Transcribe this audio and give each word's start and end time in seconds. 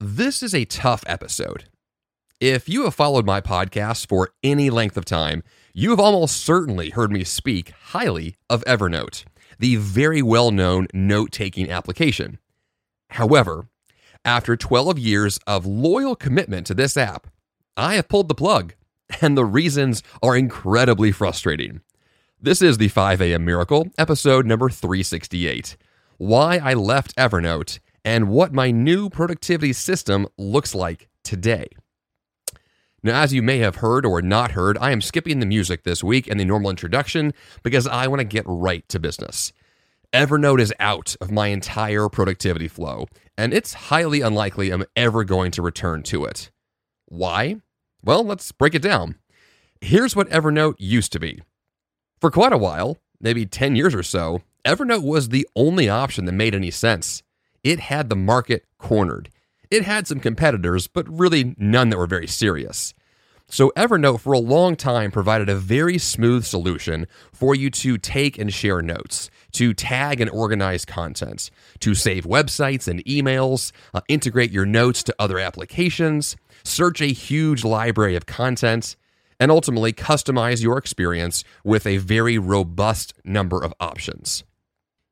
This 0.00 0.44
is 0.44 0.54
a 0.54 0.64
tough 0.64 1.02
episode. 1.08 1.64
If 2.40 2.68
you 2.68 2.84
have 2.84 2.94
followed 2.94 3.26
my 3.26 3.40
podcast 3.40 4.06
for 4.06 4.30
any 4.44 4.70
length 4.70 4.96
of 4.96 5.04
time, 5.04 5.42
you 5.74 5.90
have 5.90 5.98
almost 5.98 6.36
certainly 6.36 6.90
heard 6.90 7.10
me 7.10 7.24
speak 7.24 7.70
highly 7.70 8.36
of 8.48 8.62
Evernote, 8.64 9.24
the 9.58 9.74
very 9.74 10.22
well 10.22 10.52
known 10.52 10.86
note 10.94 11.32
taking 11.32 11.68
application. 11.68 12.38
However, 13.10 13.66
after 14.24 14.56
12 14.56 15.00
years 15.00 15.40
of 15.48 15.66
loyal 15.66 16.14
commitment 16.14 16.68
to 16.68 16.74
this 16.74 16.96
app, 16.96 17.26
I 17.76 17.96
have 17.96 18.08
pulled 18.08 18.28
the 18.28 18.36
plug, 18.36 18.74
and 19.20 19.36
the 19.36 19.44
reasons 19.44 20.04
are 20.22 20.36
incredibly 20.36 21.10
frustrating. 21.10 21.80
This 22.40 22.62
is 22.62 22.78
the 22.78 22.86
5 22.86 23.20
a.m. 23.20 23.44
Miracle, 23.44 23.88
episode 23.98 24.46
number 24.46 24.70
368 24.70 25.76
Why 26.18 26.58
I 26.58 26.74
Left 26.74 27.16
Evernote 27.16 27.80
and 28.04 28.28
what 28.28 28.52
my 28.52 28.70
new 28.70 29.10
productivity 29.10 29.72
system 29.72 30.26
looks 30.36 30.74
like 30.74 31.08
today. 31.24 31.68
Now, 33.02 33.22
as 33.22 33.32
you 33.32 33.42
may 33.42 33.58
have 33.58 33.76
heard 33.76 34.04
or 34.04 34.20
not 34.20 34.52
heard, 34.52 34.76
I 34.78 34.90
am 34.90 35.00
skipping 35.00 35.38
the 35.38 35.46
music 35.46 35.84
this 35.84 36.02
week 36.02 36.26
and 36.26 36.38
the 36.38 36.44
normal 36.44 36.70
introduction 36.70 37.32
because 37.62 37.86
I 37.86 38.08
want 38.08 38.20
to 38.20 38.24
get 38.24 38.44
right 38.46 38.88
to 38.88 38.98
business. 38.98 39.52
Evernote 40.12 40.60
is 40.60 40.74
out 40.80 41.14
of 41.20 41.30
my 41.30 41.48
entire 41.48 42.08
productivity 42.08 42.66
flow, 42.66 43.06
and 43.36 43.52
it's 43.52 43.74
highly 43.74 44.20
unlikely 44.20 44.70
I'm 44.70 44.84
ever 44.96 45.22
going 45.22 45.52
to 45.52 45.62
return 45.62 46.02
to 46.04 46.24
it. 46.24 46.50
Why? 47.06 47.56
Well, 48.02 48.24
let's 48.24 48.50
break 48.50 48.74
it 48.74 48.82
down. 48.82 49.16
Here's 49.80 50.16
what 50.16 50.30
Evernote 50.30 50.74
used 50.78 51.12
to 51.12 51.20
be. 51.20 51.40
For 52.20 52.30
quite 52.30 52.52
a 52.52 52.58
while, 52.58 52.96
maybe 53.20 53.46
10 53.46 53.76
years 53.76 53.94
or 53.94 54.02
so, 54.02 54.42
Evernote 54.64 55.04
was 55.04 55.28
the 55.28 55.46
only 55.54 55.88
option 55.88 56.24
that 56.24 56.32
made 56.32 56.54
any 56.54 56.70
sense 56.70 57.22
it 57.64 57.80
had 57.80 58.08
the 58.08 58.16
market 58.16 58.64
cornered. 58.78 59.30
It 59.70 59.84
had 59.84 60.06
some 60.06 60.20
competitors, 60.20 60.86
but 60.86 61.08
really 61.08 61.54
none 61.58 61.90
that 61.90 61.98
were 61.98 62.06
very 62.06 62.26
serious. 62.26 62.94
So, 63.50 63.72
Evernote 63.76 64.20
for 64.20 64.34
a 64.34 64.38
long 64.38 64.76
time 64.76 65.10
provided 65.10 65.48
a 65.48 65.54
very 65.54 65.96
smooth 65.96 66.44
solution 66.44 67.06
for 67.32 67.54
you 67.54 67.70
to 67.70 67.96
take 67.96 68.36
and 68.38 68.52
share 68.52 68.82
notes, 68.82 69.30
to 69.52 69.72
tag 69.72 70.20
and 70.20 70.28
organize 70.28 70.84
content, 70.84 71.50
to 71.80 71.94
save 71.94 72.24
websites 72.24 72.86
and 72.86 73.02
emails, 73.06 73.72
uh, 73.94 74.02
integrate 74.06 74.50
your 74.50 74.66
notes 74.66 75.02
to 75.04 75.14
other 75.18 75.38
applications, 75.38 76.36
search 76.62 77.00
a 77.00 77.06
huge 77.06 77.64
library 77.64 78.16
of 78.16 78.26
content, 78.26 78.96
and 79.40 79.50
ultimately 79.50 79.94
customize 79.94 80.62
your 80.62 80.76
experience 80.76 81.42
with 81.64 81.86
a 81.86 81.96
very 81.96 82.36
robust 82.36 83.14
number 83.24 83.62
of 83.62 83.72
options. 83.80 84.44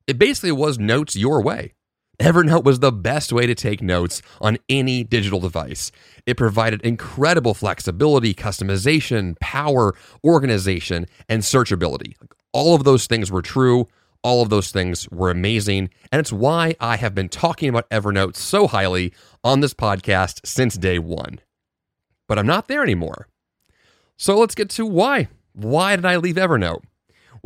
It 0.07 0.19
basically 0.19 0.53
was 0.53 0.79
notes 0.79 1.17
your 1.17 1.43
way. 1.43 1.73
Evernote 2.19 2.65
was 2.65 2.81
the 2.81 2.93
best 2.93 3.31
way 3.31 3.47
to 3.47 3.55
take 3.55 3.83
notes 3.83 4.23
on 4.41 4.57
any 4.69 5.05
digital 5.05 5.39
device. 5.39 5.93
It 6.25 6.39
provided 6.39 6.81
incredible 6.81 7.53
flexibility, 7.53 8.33
customization, 8.33 9.39
power, 9.39 9.95
organization, 10.25 11.07
and 11.29 11.43
searchability. 11.43 12.15
All 12.53 12.75
of 12.75 12.85
those 12.85 13.07
things 13.07 13.31
were 13.31 13.43
true. 13.43 13.87
All 14.23 14.43
of 14.43 14.49
those 14.49 14.71
things 14.71 15.09
were 15.11 15.31
amazing. 15.31 15.91
And 16.11 16.19
it's 16.19 16.33
why 16.33 16.75
I 16.81 16.97
have 16.97 17.15
been 17.15 17.29
talking 17.29 17.69
about 17.69 17.89
Evernote 17.91 18.35
so 18.35 18.67
highly 18.67 19.13
on 19.45 19.61
this 19.61 19.75
podcast 19.75 20.47
since 20.47 20.77
day 20.77 20.99
one. 20.99 21.41
But 22.29 22.39
I'm 22.39 22.47
not 22.47 22.67
there 22.67 22.83
anymore. 22.83 23.29
So 24.17 24.39
let's 24.39 24.55
get 24.55 24.71
to 24.71 24.87
why. 24.87 25.29
Why 25.53 25.97
did 25.97 26.07
I 26.07 26.17
leave 26.17 26.37
Evernote? 26.37 26.83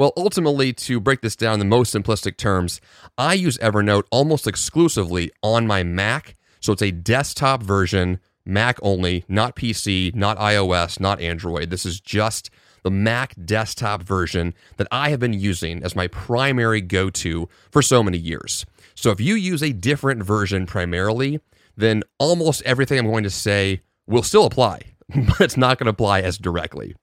Well, 0.00 0.14
ultimately, 0.16 0.72
to 0.72 0.98
break 0.98 1.20
this 1.20 1.36
down 1.36 1.52
in 1.52 1.58
the 1.58 1.66
most 1.66 1.94
simplistic 1.94 2.38
terms, 2.38 2.80
I 3.18 3.34
use 3.34 3.58
Evernote 3.58 4.04
almost 4.10 4.46
exclusively 4.46 5.30
on 5.42 5.66
my 5.66 5.82
Mac. 5.82 6.36
So 6.58 6.72
it's 6.72 6.80
a 6.80 6.90
desktop 6.90 7.62
version, 7.62 8.18
Mac 8.46 8.78
only, 8.80 9.26
not 9.28 9.56
PC, 9.56 10.14
not 10.14 10.38
iOS, 10.38 11.00
not 11.00 11.20
Android. 11.20 11.68
This 11.68 11.84
is 11.84 12.00
just 12.00 12.48
the 12.82 12.90
Mac 12.90 13.34
desktop 13.44 14.02
version 14.02 14.54
that 14.78 14.88
I 14.90 15.10
have 15.10 15.20
been 15.20 15.34
using 15.34 15.82
as 15.82 15.94
my 15.94 16.06
primary 16.06 16.80
go 16.80 17.10
to 17.10 17.46
for 17.70 17.82
so 17.82 18.02
many 18.02 18.16
years. 18.16 18.64
So 18.94 19.10
if 19.10 19.20
you 19.20 19.34
use 19.34 19.62
a 19.62 19.74
different 19.74 20.22
version 20.22 20.64
primarily, 20.64 21.40
then 21.76 22.04
almost 22.18 22.62
everything 22.62 22.98
I'm 22.98 23.04
going 23.04 23.24
to 23.24 23.28
say 23.28 23.82
will 24.06 24.22
still 24.22 24.46
apply, 24.46 24.80
but 25.14 25.42
it's 25.42 25.58
not 25.58 25.76
going 25.76 25.88
to 25.88 25.90
apply 25.90 26.22
as 26.22 26.38
directly. 26.38 26.94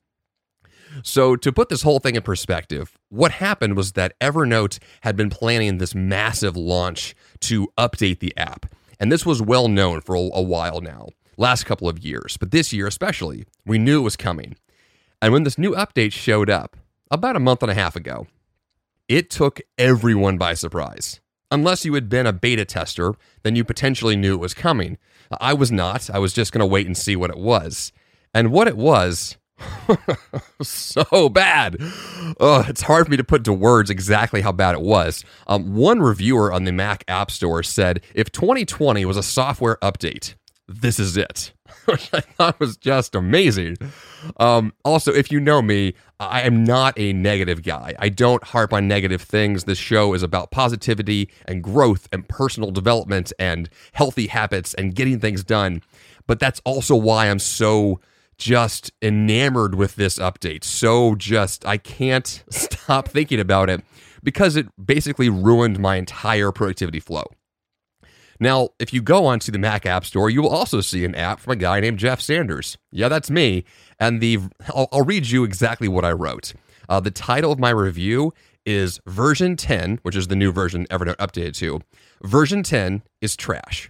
So, 1.04 1.36
to 1.36 1.52
put 1.52 1.70
this 1.70 1.82
whole 1.82 2.00
thing 2.00 2.16
in 2.16 2.22
perspective, 2.22 2.98
what 3.10 3.34
happened 3.34 3.76
was 3.76 3.94
that 3.94 4.20
Evernote 4.20 4.80
had 5.02 5.16
been 5.16 5.30
planning 5.30 5.78
this 5.78 5.96
massive 5.96 6.56
launch 6.56 7.16
to 7.42 7.68
update 7.78 8.20
the 8.20 8.36
app. 8.38 8.66
And 9.00 9.12
this 9.12 9.26
was 9.26 9.42
well 9.42 9.68
known 9.68 10.02
for 10.02 10.16
a, 10.16 10.42
while 10.42 10.82
now, 10.82 11.10
last 11.38 11.66
couple 11.66 11.88
of 11.88 12.00
years. 12.00 12.38
But 12.38 12.52
this 12.52 12.74
year, 12.74 12.88
especially, 12.88 13.46
we 13.66 13.78
knew 13.78 14.00
it 14.00 14.04
was 14.04 14.18
coming. 14.18 14.56
And 15.22 15.34
when 15.34 15.44
this 15.44 15.58
new 15.58 15.74
update 15.74 16.14
showed 16.14 16.50
up 16.50 16.76
about 17.12 17.36
a 17.36 17.40
month 17.40 17.62
and 17.62 17.72
a 17.72 17.76
half 17.76 17.96
ago, 17.96 18.28
it 19.08 19.30
took 19.30 19.62
everyone 19.78 20.38
by 20.38 20.54
surprise. 20.54 21.22
Unless 21.50 21.86
you 21.86 21.94
had 21.94 22.10
been 22.10 22.26
a 22.26 22.34
beta 22.34 22.66
tester, 22.66 23.14
then 23.44 23.56
you 23.56 23.64
potentially 23.64 24.16
knew 24.16 24.34
it 24.34 24.42
was 24.42 24.54
coming. 24.54 24.98
I 25.40 25.54
was 25.54 25.72
not. 25.72 26.10
I 26.10 26.20
was 26.20 26.34
just 26.34 26.52
going 26.52 26.60
to 26.60 26.66
wait 26.66 26.88
and 26.88 26.98
see 26.98 27.16
what 27.16 27.30
it 27.30 27.38
was. 27.38 27.94
And 28.34 28.52
what 28.52 28.68
it 28.68 28.78
was 28.78 29.38
so 30.62 31.30
bad. 31.30 31.78
It's 31.80 32.82
hard 32.82 33.06
for 33.06 33.12
me 33.12 33.18
to 33.18 33.24
put 33.24 33.44
to 33.46 33.54
words 33.54 33.90
exactly 33.90 34.42
how 34.42 34.52
bad 34.52 34.76
it 34.76 34.82
was. 34.82 35.24
Um, 35.48 35.76
one 35.76 36.00
reviewer 36.00 36.52
on 36.52 36.66
the 36.66 36.72
Mac 36.72 37.04
App 37.08 37.32
Store 37.32 37.64
said 37.64 38.02
if 38.14 38.32
2020 38.32 39.06
was 39.06 39.18
a 39.18 39.24
software 39.24 39.78
update, 39.78 40.36
this 40.68 41.00
is 41.00 41.16
it, 41.16 41.54
which 41.86 42.10
I 42.14 42.20
thought 42.20 42.60
was 42.60 42.78
just 42.78 43.16
amazing. 43.16 43.78
Um, 44.38 44.74
also, 44.84 45.14
if 45.14 45.32
you 45.32 45.40
know 45.40 45.62
me, 45.62 45.94
I 46.20 46.42
am 46.42 46.64
not 46.64 46.98
a 46.98 47.14
negative 47.14 47.64
guy. 47.64 47.96
I 48.00 48.10
don't 48.10 48.44
harp 48.44 48.74
on 48.74 48.88
negative 48.88 49.22
things. 49.22 49.64
This 49.64 49.78
show 49.78 50.14
is 50.14 50.24
about 50.24 50.52
positivity 50.52 51.30
and 51.46 51.64
growth 51.64 52.08
and 52.12 52.28
personal 52.28 52.72
development 52.72 53.32
and 53.40 53.70
healthy 53.94 54.28
habits 54.28 54.74
and 54.74 54.96
getting 54.96 55.20
things 55.20 55.44
done. 55.44 55.82
But 56.26 56.40
that's 56.40 56.62
also 56.66 56.96
why 56.96 57.28
I'm 57.28 57.40
so 57.40 58.02
just 58.38 58.92
enamored 59.02 59.76
with 59.76 59.96
this 59.96 60.20
update. 60.20 60.64
So 60.64 61.16
just, 61.16 61.66
I 61.66 61.78
can't 61.78 62.44
stop 62.50 63.08
thinking 63.08 63.40
about 63.40 63.70
it 63.70 63.84
because 64.24 64.56
it 64.56 64.68
basically 64.84 65.30
ruined 65.30 65.80
my 65.80 65.96
entire 65.96 66.52
productivity 66.52 67.00
flow. 67.00 67.26
Now, 68.40 68.70
if 68.80 68.94
you 68.94 69.02
go 69.02 69.26
onto 69.26 69.52
the 69.52 69.58
Mac 69.58 69.86
App 69.86 70.06
Store, 70.06 70.30
you 70.30 70.44
will 70.44 70.50
also 70.50 70.82
see 70.82 71.04
an 71.06 71.16
app 71.16 71.40
from 71.40 71.54
a 71.54 71.56
guy 71.56 71.80
named 71.80 71.98
Jeff 71.98 72.22
Sanders. 72.22 72.78
Yeah, 72.92 73.10
that's 73.10 73.32
me. 73.32 73.64
And 74.00 74.22
the 74.22 74.40
I'll, 74.76 74.88
I'll 74.92 75.04
read 75.04 75.28
you 75.28 75.44
exactly 75.44 75.88
what 75.88 76.06
I 76.06 76.12
wrote. 76.12 76.54
Uh, 76.88 77.00
the 77.00 77.12
title 77.12 77.52
of 77.52 77.60
my 77.60 77.72
review 77.72 78.34
is 78.66 79.00
version 79.08 79.56
10, 79.56 80.00
which 80.04 80.16
is 80.16 80.28
the 80.28 80.36
new 80.36 80.52
version 80.52 80.86
Evernote 80.88 81.16
updated 81.16 81.56
to. 81.56 81.80
Version 82.22 82.64
10 82.64 83.02
is 83.22 83.36
trash. 83.36 83.90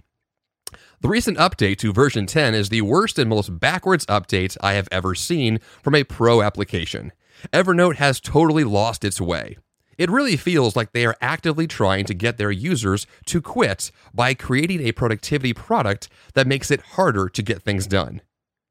The 0.99 1.09
recent 1.09 1.37
update 1.37 1.77
to 1.77 1.93
version 1.93 2.25
10 2.25 2.55
is 2.55 2.69
the 2.69 2.81
worst 2.81 3.19
and 3.19 3.29
most 3.29 3.59
backwards 3.59 4.03
update 4.07 4.57
I 4.61 4.73
have 4.73 4.87
ever 4.91 5.13
seen 5.13 5.59
from 5.83 5.93
a 5.93 6.03
pro 6.03 6.41
application. 6.41 7.11
Evernote 7.53 7.97
has 7.97 8.19
totally 8.19 8.63
lost 8.63 9.05
its 9.05 9.21
way. 9.21 9.57
It 9.99 10.09
really 10.09 10.35
feels 10.37 10.75
like 10.75 10.93
they 10.93 11.05
are 11.05 11.15
actively 11.21 11.67
trying 11.67 12.05
to 12.05 12.15
get 12.15 12.37
their 12.37 12.49
users 12.49 13.05
to 13.27 13.41
quit 13.43 13.91
by 14.11 14.33
creating 14.33 14.81
a 14.81 14.91
productivity 14.91 15.53
product 15.53 16.09
that 16.33 16.47
makes 16.47 16.71
it 16.71 16.81
harder 16.81 17.29
to 17.29 17.43
get 17.43 17.61
things 17.61 17.85
done. 17.85 18.21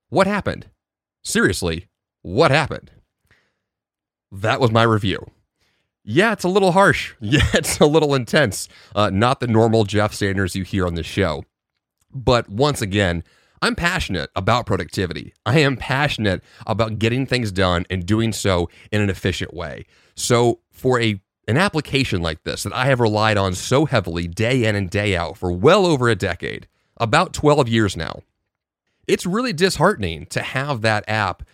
What 0.08 0.26
happened? 0.26 0.66
Seriously, 1.22 1.87
what 2.22 2.50
happened? 2.50 2.91
That 4.32 4.60
was 4.60 4.72
my 4.72 4.82
review. 4.82 5.31
Yeah, 6.03 6.32
it's 6.32 6.44
a 6.44 6.48
little 6.48 6.72
harsh. 6.72 7.14
Yeah, 7.20 7.47
it's 7.54 7.78
a 7.78 7.87
little 7.87 8.16
intense. 8.16 8.69
Uh, 8.97 9.10
not 9.10 9.38
the 9.38 9.47
normal 9.47 9.84
Jeff 9.84 10.12
Sanders 10.12 10.56
you 10.56 10.64
hear 10.64 10.88
on 10.88 10.94
this 10.94 11.06
show. 11.06 11.44
But 12.12 12.49
once 12.49 12.83
again, 12.83 13.22
I'm 13.62 13.75
passionate 13.75 14.31
about 14.37 14.67
productivity. 14.67 15.32
I 15.44 15.61
am 15.61 15.76
passionate 15.76 16.43
about 16.67 16.99
getting 16.99 17.26
things 17.26 17.50
done 17.50 17.87
and 17.91 18.06
doing 18.06 18.32
so 18.32 18.69
in 18.93 19.00
an 19.00 19.11
efficient 19.11 19.55
way. 19.55 19.87
So, 20.14 20.61
for 20.70 21.00
a 21.00 21.20
an 21.49 21.56
application 21.56 22.23
like 22.23 22.43
this 22.43 22.64
that 22.64 22.73
I 22.73 22.87
have 22.87 23.00
relied 23.00 23.37
on 23.37 23.55
so 23.55 23.85
heavily 23.85 24.26
day 24.26 24.64
in 24.64 24.75
and 24.75 24.91
day 24.91 25.17
out 25.17 25.38
for 25.38 25.53
well 25.53 25.87
over 25.87 26.08
a 26.08 26.17
decade, 26.17 26.67
about 26.97 27.32
12 27.32 27.69
years 27.69 27.97
now, 27.97 28.23
it's 29.06 29.26
really 29.26 29.52
disheartening 29.52 30.26
to 30.26 30.43
have 30.43 30.81
that 30.81 31.09
app 31.09 31.44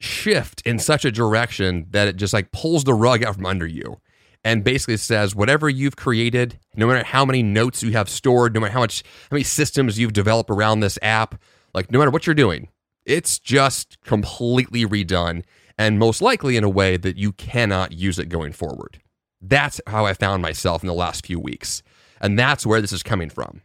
shift 0.00 0.60
in 0.62 0.78
such 0.78 1.04
a 1.04 1.12
direction 1.12 1.86
that 1.90 2.08
it 2.08 2.16
just 2.16 2.32
like 2.32 2.52
pulls 2.52 2.84
the 2.84 2.94
rug 2.94 3.22
out 3.22 3.36
from 3.36 3.46
under 3.46 3.66
you 3.66 4.00
and 4.44 4.64
basically 4.64 4.96
says 4.96 5.34
whatever 5.34 5.68
you've 5.68 5.96
created, 5.96 6.58
no 6.76 6.86
matter 6.86 7.04
how 7.04 7.24
many 7.24 7.42
notes 7.42 7.82
you 7.82 7.92
have 7.92 8.08
stored, 8.08 8.54
no 8.54 8.60
matter 8.60 8.72
how 8.72 8.80
much 8.80 9.02
how 9.30 9.34
many 9.34 9.44
systems 9.44 9.98
you've 9.98 10.12
developed 10.12 10.50
around 10.50 10.80
this 10.80 10.98
app, 11.02 11.40
like 11.74 11.90
no 11.90 11.98
matter 11.98 12.10
what 12.10 12.26
you're 12.26 12.34
doing, 12.34 12.68
it's 13.04 13.38
just 13.38 14.00
completely 14.02 14.84
redone 14.84 15.42
and 15.78 15.98
most 15.98 16.20
likely 16.20 16.56
in 16.56 16.64
a 16.64 16.68
way 16.68 16.96
that 16.96 17.16
you 17.16 17.32
cannot 17.32 17.92
use 17.92 18.18
it 18.18 18.28
going 18.28 18.52
forward. 18.52 19.00
That's 19.40 19.80
how 19.86 20.06
I 20.06 20.14
found 20.14 20.42
myself 20.42 20.82
in 20.82 20.88
the 20.88 20.94
last 20.94 21.24
few 21.24 21.38
weeks. 21.38 21.82
And 22.20 22.38
that's 22.38 22.66
where 22.66 22.80
this 22.80 22.92
is 22.92 23.04
coming 23.04 23.30
from. 23.30 23.62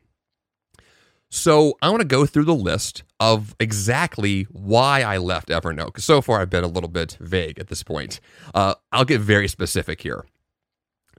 So 1.31 1.79
I 1.81 1.89
want 1.89 2.01
to 2.01 2.07
go 2.07 2.27
through 2.27 2.45
the 2.45 2.53
list 2.53 3.01
of 3.19 3.55
exactly 3.59 4.43
why 4.51 5.01
I 5.01 5.17
left 5.17 5.49
Evernote. 5.49 5.87
Because 5.87 6.05
so 6.05 6.21
far 6.21 6.39
I've 6.39 6.51
been 6.51 6.63
a 6.63 6.67
little 6.67 6.89
bit 6.89 7.17
vague 7.19 7.57
at 7.57 7.69
this 7.69 7.81
point. 7.81 8.19
Uh, 8.53 8.75
I'll 8.91 9.05
get 9.05 9.19
very 9.19 9.47
specific 9.47 10.01
here. 10.03 10.25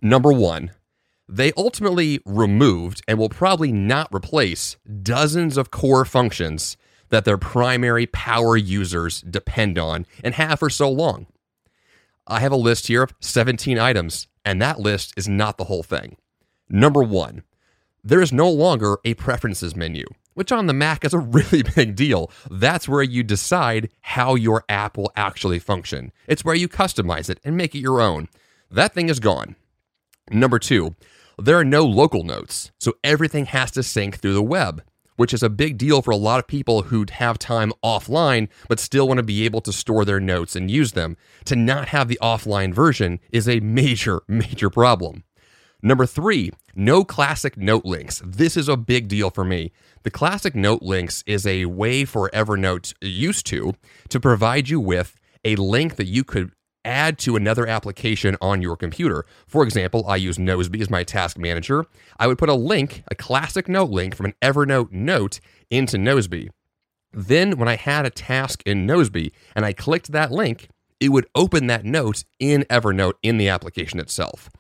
Number 0.05 0.35
one, 0.35 0.73
they 1.27 1.51
ultimately 1.57 2.21
removed 2.27 3.01
and 3.09 3.19
will 3.19 3.31
probably 3.31 3.73
not 3.73 4.15
replace 4.15 4.77
dozens 5.03 5.57
of 5.57 5.71
core 5.71 6.05
functions 6.05 6.77
that 7.09 7.25
their 7.25 7.39
primary 7.39 8.05
power 8.07 8.55
users 8.55 9.23
depend 9.23 9.79
on 9.79 10.05
and 10.23 10.35
have 10.35 10.59
for 10.59 10.69
so 10.69 10.91
long. 10.91 11.25
I 12.27 12.41
have 12.41 12.53
a 12.53 12.57
list 12.57 12.89
here 12.89 13.03
of 13.03 13.15
17 13.21 13.79
items, 13.79 14.29
and 14.45 14.61
that 14.61 14.79
list 14.79 15.15
is 15.17 15.27
not 15.27 15.57
the 15.57 15.65
whole 15.65 15.83
thing. 15.83 16.19
Number 16.69 17.03
one, 17.03 17.43
there 18.03 18.21
is 18.21 18.31
no 18.31 18.51
longer 18.51 18.99
a 19.07 19.15
preferences 19.15 19.75
menu, 19.75 20.05
which 20.35 20.53
on 20.53 20.67
the 20.67 20.75
Mac 20.75 21.03
is 21.07 21.15
a 21.15 21.19
really 21.39 21.63
big 21.63 21.97
deal. 21.97 22.31
That's 22.51 22.87
where 22.91 23.03
you 23.03 23.23
decide 23.23 23.89
how 24.03 24.35
your 24.35 24.65
app 24.69 24.99
will 24.99 25.13
actually 25.17 25.61
function. 25.61 26.13
It's 26.27 26.45
where 26.45 26.55
you 26.55 26.69
customize 26.69 27.31
it 27.31 27.41
and 27.43 27.57
make 27.57 27.75
it 27.75 27.79
your 27.79 28.03
own. 28.03 28.29
That 28.71 28.93
thing 28.93 29.09
is 29.09 29.19
gone. 29.19 29.57
Number 30.31 30.59
two, 30.59 30.95
there 31.39 31.59
are 31.59 31.65
no 31.65 31.85
local 31.85 32.25
notes, 32.25 32.71
so 32.79 32.95
everything 33.03 33.47
has 33.47 33.71
to 33.73 33.83
sync 33.83 34.19
through 34.19 34.35
the 34.35 34.43
web 34.43 34.83
which 35.17 35.33
is 35.33 35.43
a 35.43 35.51
big 35.51 35.79
deal 35.79 36.03
for 36.03 36.11
a 36.11 36.17
lot 36.17 36.39
of 36.39 36.47
people 36.47 36.83
who 36.83 37.05
have 37.11 37.39
time 37.39 37.73
offline 37.85 38.49
but 38.69 38.81
still 38.81 39.07
want 39.09 39.19
to 39.19 39.25
be 39.25 39.45
able 39.45 39.61
to 39.61 39.73
store 39.73 40.05
their 40.05 40.21
notes 40.21 40.57
and 40.57 40.71
use 40.71 40.93
them. 40.93 41.17
To 41.47 41.57
not 41.57 41.89
have 41.89 42.09
the 42.09 42.19
offline 42.23 42.75
version 42.75 43.21
is 43.31 43.49
a 43.49 43.61
major, 43.61 44.23
major 44.29 44.71
problem. 44.71 45.25
Number 45.83 46.07
three, 46.07 46.51
no 46.75 47.05
classic 47.05 47.59
note 47.59 47.85
links. 47.85 48.23
This 48.25 48.57
is 48.57 48.69
a 48.69 48.77
big 48.77 49.07
deal 49.07 49.31
for 49.31 49.45
me. 49.45 49.71
The 50.03 50.11
classic 50.11 50.55
note 50.55 50.83
links 50.83 51.23
is 51.27 51.47
a 51.47 51.67
way 51.67 52.07
for 52.07 52.31
Evernote 52.31 52.95
used 53.03 53.47
to 53.47 53.75
to 54.09 54.19
provide 54.21 54.69
you 54.71 54.81
with 54.81 55.15
a 55.45 55.57
link 55.57 55.97
that 55.97 56.07
you 56.07 56.25
could 56.25 56.53
add 56.85 57.19
to 57.19 57.37
another 57.37 57.67
application 57.67 58.37
on 58.41 58.63
your 58.63 58.77
computer. 58.77 59.25
For 59.47 59.63
example, 59.63 60.05
I 60.07 60.17
use 60.17 60.39
Nozbe 60.39 60.81
as 60.81 60.91
my 60.91 61.05
task 61.05 61.39
manager. 61.39 61.87
I 62.19 62.27
would 62.27 62.39
put 62.39 62.49
a 62.49 62.55
link, 62.55 63.03
a 63.09 63.15
classic 63.15 63.69
note 63.69 63.91
link 63.91 64.15
from 64.15 64.27
an 64.27 64.35
Evernote 64.43 64.93
note 64.93 65.41
into 65.71 65.97
Nozbe. 65.97 66.51
Then, 67.13 67.59
when 67.59 67.69
I 67.69 67.77
had 67.77 68.07
a 68.07 68.11
task 68.11 68.63
in 68.67 68.87
Nozbe 68.87 69.33
and 69.55 69.65
I 69.65 69.73
clicked 69.73 70.13
that 70.13 70.33
link, 70.33 70.69
it 71.01 71.11
would 71.11 71.27
open 71.35 71.67
that 71.69 71.85
note 71.85 72.25
in 72.39 72.63
Evernote 72.71 73.15
in 73.23 73.39
the 73.39 73.49
application 73.49 74.01
itself. 74.01 74.51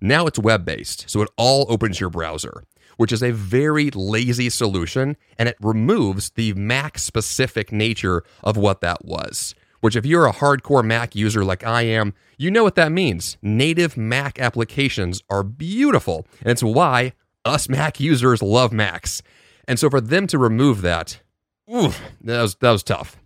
Now 0.00 0.26
it's 0.26 0.38
web 0.38 0.64
based, 0.64 1.08
so 1.08 1.22
it 1.22 1.28
all 1.36 1.64
opens 1.68 2.00
your 2.00 2.10
browser, 2.10 2.64
which 2.96 3.12
is 3.12 3.22
a 3.22 3.30
very 3.30 3.90
lazy 3.90 4.50
solution 4.50 5.16
and 5.38 5.48
it 5.48 5.56
removes 5.60 6.30
the 6.30 6.52
Mac 6.54 6.98
specific 6.98 7.72
nature 7.72 8.24
of 8.42 8.56
what 8.56 8.80
that 8.80 9.04
was 9.04 9.54
which, 9.82 9.96
if 9.96 10.06
you're 10.06 10.26
a 10.26 10.32
hardcore 10.32 10.84
Mac 10.84 11.16
user 11.16 11.44
like 11.44 11.66
I 11.66 11.82
am, 11.82 12.14
you 12.38 12.52
know 12.52 12.62
what 12.62 12.76
that 12.76 12.92
means. 12.92 13.36
Native 13.42 13.96
Mac 13.96 14.38
applications 14.38 15.20
are 15.28 15.42
beautiful, 15.42 16.24
and 16.40 16.52
it's 16.52 16.62
why 16.62 17.14
us 17.44 17.68
Mac 17.68 17.98
users 17.98 18.40
love 18.40 18.72
Macs. 18.72 19.22
And 19.66 19.80
so 19.80 19.90
for 19.90 20.00
them 20.00 20.28
to 20.28 20.38
remove 20.38 20.82
that, 20.82 21.20
ooh, 21.68 21.90
that 22.20 22.42
was, 22.42 22.54
that 22.54 22.70
was 22.70 22.84
tough. 22.84 23.16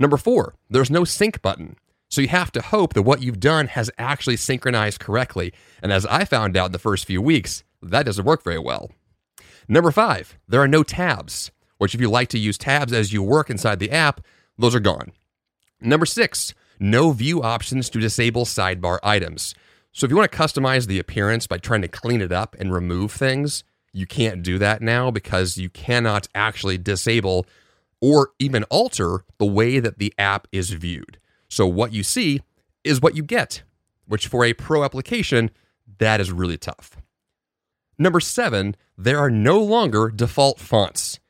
Number 0.00 0.16
four, 0.16 0.56
there's 0.68 0.90
no 0.90 1.04
sync 1.04 1.40
button. 1.40 1.76
So 2.10 2.20
you 2.20 2.28
have 2.28 2.50
to 2.50 2.60
hope 2.60 2.94
that 2.94 3.02
what 3.02 3.22
you've 3.22 3.38
done 3.38 3.68
has 3.68 3.92
actually 3.96 4.36
synchronized 4.36 4.98
correctly. 4.98 5.52
And 5.80 5.92
as 5.92 6.04
I 6.06 6.24
found 6.24 6.56
out 6.56 6.66
in 6.66 6.72
the 6.72 6.80
first 6.80 7.04
few 7.04 7.22
weeks, 7.22 7.62
that 7.80 8.06
doesn't 8.06 8.24
work 8.24 8.42
very 8.42 8.58
well. 8.58 8.90
Number 9.68 9.92
five, 9.92 10.36
there 10.48 10.60
are 10.60 10.68
no 10.68 10.82
tabs, 10.82 11.52
which 11.78 11.94
if 11.94 12.00
you 12.00 12.10
like 12.10 12.28
to 12.30 12.40
use 12.40 12.58
tabs 12.58 12.92
as 12.92 13.12
you 13.12 13.22
work 13.22 13.50
inside 13.50 13.78
the 13.78 13.92
app, 13.92 14.20
those 14.58 14.74
are 14.74 14.80
gone. 14.80 15.12
Number 15.84 16.06
six, 16.06 16.54
no 16.80 17.12
view 17.12 17.42
options 17.42 17.90
to 17.90 18.00
disable 18.00 18.46
sidebar 18.46 18.98
items. 19.02 19.54
So 19.92 20.06
if 20.06 20.10
you 20.10 20.16
want 20.16 20.32
to 20.32 20.38
customize 20.38 20.86
the 20.86 20.98
appearance 20.98 21.46
by 21.46 21.58
trying 21.58 21.82
to 21.82 21.88
clean 21.88 22.22
it 22.22 22.32
up 22.32 22.56
and 22.58 22.72
remove 22.72 23.12
things, 23.12 23.64
you 23.92 24.06
can't 24.06 24.42
do 24.42 24.58
that 24.58 24.80
now 24.82 25.10
because 25.10 25.58
you 25.58 25.68
cannot 25.68 26.26
actually 26.34 26.78
disable 26.78 27.46
or 28.00 28.30
even 28.38 28.64
alter 28.64 29.24
the 29.38 29.46
way 29.46 29.78
that 29.78 29.98
the 29.98 30.12
app 30.18 30.48
is 30.50 30.70
viewed. 30.70 31.18
So 31.48 31.66
what 31.66 31.92
you 31.92 32.02
see 32.02 32.40
is 32.82 33.00
what 33.00 33.14
you 33.14 33.22
get, 33.22 33.62
which 34.06 34.26
for 34.26 34.44
a 34.44 34.54
pro 34.54 34.84
application, 34.84 35.50
that 35.98 36.20
is 36.20 36.32
really 36.32 36.58
tough. 36.58 36.96
Number 37.98 38.20
seven, 38.20 38.74
there 38.98 39.18
are 39.18 39.30
no 39.30 39.62
longer 39.62 40.08
default 40.08 40.58
fonts. 40.58 41.20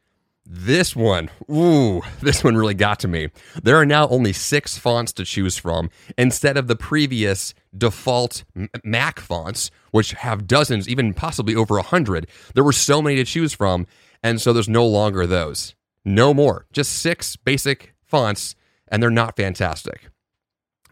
This 0.47 0.95
one, 0.95 1.31
ooh, 1.51 2.03
this 2.21 2.45
one 2.45 2.57
really 2.57 2.75
got 2.75 3.01
to 3.01 3.09
me. 3.09 3.29
There 3.63 3.77
are 3.77 3.87
now 3.87 4.09
only 4.09 4.35
six 4.35 4.77
fonts 4.77 5.13
to 5.15 5.25
choose 5.25 5.57
from 5.57 5.91
instead 6.19 6.59
of 6.59 6.67
the 6.67 6.77
previous 6.77 7.55
default 7.77 8.45
Mac 8.85 9.21
fonts, 9.21 9.71
which 9.91 10.13
have 10.13 10.47
dozens, 10.47 10.89
even 10.89 11.15
possibly 11.15 11.55
over 11.55 11.79
a 11.79 11.83
hundred. 11.83 12.29
There 12.55 12.65
were 12.65 12.73
so 12.73 13.01
many 13.01 13.17
to 13.17 13.25
choose 13.25 13.55
from, 13.55 13.87
and 14.23 14.41
so 14.41 14.53
there's 14.53 14.69
no 14.69 14.87
longer 14.87 15.27
those. 15.27 15.75
No 16.05 16.35
more. 16.35 16.67
Just 16.73 16.93
six 16.93 17.37
basic 17.37 17.95
fonts, 18.05 18.55
and 18.89 19.03
they're 19.03 19.11
not 19.11 19.37
fantastic. 19.37 20.09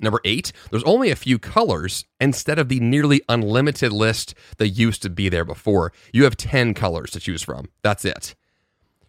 Number 0.01 0.21
eight, 0.25 0.53
there's 0.71 0.83
only 0.85 1.11
a 1.11 1.17
few 1.17 1.39
colors 1.39 2.07
instead 2.19 2.59
of 2.59 2.69
the 2.71 2.81
nearly 2.81 3.21
unlimited 3.29 3.93
list 3.93 4.35
that 4.57 4.69
used 4.69 5.03
to 5.03 5.11
be 5.11 5.29
there 5.29 5.45
before. 5.45 5.93
You 6.13 6.25
have 6.25 6.37
10 6.39 6.73
colors 6.73 7.11
to 7.11 7.21
choose 7.21 7.43
from. 7.43 7.69
That's 7.83 8.05
it. 8.07 8.35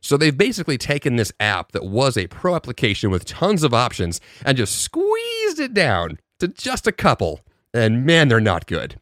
So 0.04 0.18
they've 0.18 0.38
basically 0.38 0.78
taken 0.78 1.16
this 1.16 1.32
app 1.40 1.72
that 1.72 1.86
was 1.86 2.18
a 2.18 2.28
pro 2.28 2.56
application 2.56 3.10
with 3.10 3.24
tons 3.24 3.64
of 3.64 3.74
options 3.74 4.20
and 4.46 4.58
just 4.58 4.82
squeezed 4.82 5.60
it 5.60 5.74
down 5.74 6.20
to 6.40 6.50
just 6.50 6.86
a 6.86 6.92
couple. 6.92 7.40
And 7.74 8.06
man, 8.06 8.28
they're 8.28 8.42
not 8.42 8.68
good. 8.68 9.00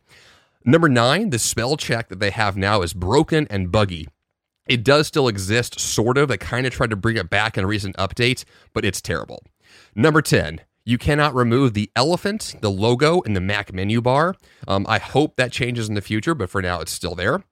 Number 0.63 0.87
nine, 0.87 1.31
the 1.31 1.39
spell 1.39 1.75
check 1.75 2.09
that 2.09 2.19
they 2.19 2.29
have 2.29 2.55
now 2.55 2.83
is 2.83 2.93
broken 2.93 3.47
and 3.49 3.71
buggy. 3.71 4.07
It 4.67 4.83
does 4.83 5.07
still 5.07 5.27
exist, 5.27 5.79
sort 5.79 6.19
of. 6.19 6.27
They 6.27 6.37
kind 6.37 6.67
of 6.67 6.71
tried 6.71 6.91
to 6.91 6.95
bring 6.95 7.17
it 7.17 7.31
back 7.31 7.57
in 7.57 7.63
a 7.63 7.67
recent 7.67 7.97
update, 7.97 8.45
but 8.71 8.85
it's 8.85 9.01
terrible. 9.01 9.43
Number 9.95 10.21
10, 10.21 10.61
you 10.85 10.99
cannot 10.99 11.33
remove 11.33 11.73
the 11.73 11.89
elephant, 11.95 12.57
the 12.61 12.69
logo 12.69 13.21
in 13.21 13.33
the 13.33 13.41
Mac 13.41 13.73
menu 13.73 14.01
bar. 14.01 14.35
Um, 14.67 14.85
I 14.87 14.99
hope 14.99 15.35
that 15.37 15.51
changes 15.51 15.89
in 15.89 15.95
the 15.95 16.01
future, 16.01 16.35
but 16.35 16.51
for 16.51 16.61
now, 16.61 16.79
it's 16.79 16.91
still 16.91 17.15
there. 17.15 17.43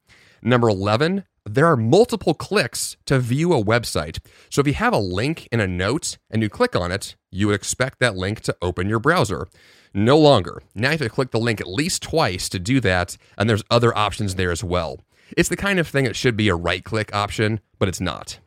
Number 0.44 0.69
11, 0.69 1.25
there 1.56 1.66
are 1.66 1.75
multiple 1.75 2.34
clicks 2.34 2.96
to 3.06 3.19
view 3.19 3.54
a 3.54 3.63
website. 3.63 4.19
So 4.50 4.62
if 4.62 4.68
you 4.68 4.74
have 4.75 4.94
a 4.94 4.98
link 5.00 5.47
in 5.52 5.59
a 5.59 5.68
note 5.68 6.18
and 6.30 6.42
you 6.42 6.50
click 6.50 6.76
on 6.76 6.92
it, 6.92 7.16
you 7.31 7.47
would 7.47 7.56
expect 7.56 8.00
that 8.00 8.16
link 8.16 8.42
to 8.42 8.56
open 8.62 8.88
your 8.88 9.00
browser. 9.00 9.47
No 9.94 10.18
longer. 10.18 10.62
Now 10.76 10.90
you 10.90 10.97
have 10.97 11.00
to 11.00 11.09
click 11.09 11.31
the 11.31 11.40
link 11.40 11.59
at 11.59 11.68
least 11.68 12.04
twice 12.04 12.50
to 12.50 12.59
do 12.59 12.80
that, 12.81 13.18
and 13.38 13.50
there's 13.50 13.64
other 13.71 13.97
options 13.97 14.35
there 14.35 14.52
as 14.52 14.64
well. 14.64 15.00
It's 15.35 15.50
the 15.50 15.57
kind 15.57 15.80
of 15.80 15.88
thing 15.88 16.06
that 16.06 16.16
should 16.16 16.38
be 16.38 16.50
a 16.50 16.56
right 16.56 16.83
click 16.83 17.14
option, 17.16 17.59
but 17.80 17.90
it's 17.90 18.02
not. 18.02 18.40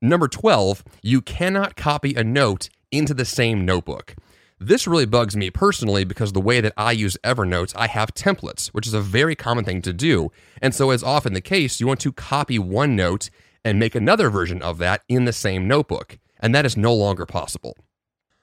Number 0.00 0.26
12, 0.26 0.82
you 1.02 1.20
cannot 1.20 1.76
copy 1.76 2.14
a 2.14 2.24
note 2.24 2.68
into 2.90 3.14
the 3.14 3.24
same 3.24 3.64
notebook. 3.64 4.16
This 4.64 4.86
really 4.86 5.06
bugs 5.06 5.34
me 5.34 5.50
personally 5.50 6.04
because 6.04 6.32
the 6.32 6.40
way 6.40 6.60
that 6.60 6.72
I 6.76 6.92
use 6.92 7.18
Evernote, 7.24 7.72
I 7.74 7.88
have 7.88 8.14
templates, 8.14 8.68
which 8.68 8.86
is 8.86 8.94
a 8.94 9.00
very 9.00 9.34
common 9.34 9.64
thing 9.64 9.82
to 9.82 9.92
do. 9.92 10.30
And 10.60 10.72
so, 10.72 10.90
as 10.90 11.02
often 11.02 11.32
the 11.32 11.40
case, 11.40 11.80
you 11.80 11.88
want 11.88 11.98
to 12.02 12.12
copy 12.12 12.60
one 12.60 12.94
note 12.94 13.28
and 13.64 13.80
make 13.80 13.96
another 13.96 14.30
version 14.30 14.62
of 14.62 14.78
that 14.78 15.02
in 15.08 15.24
the 15.24 15.32
same 15.32 15.66
notebook. 15.66 16.16
And 16.38 16.54
that 16.54 16.64
is 16.64 16.76
no 16.76 16.94
longer 16.94 17.26
possible. 17.26 17.76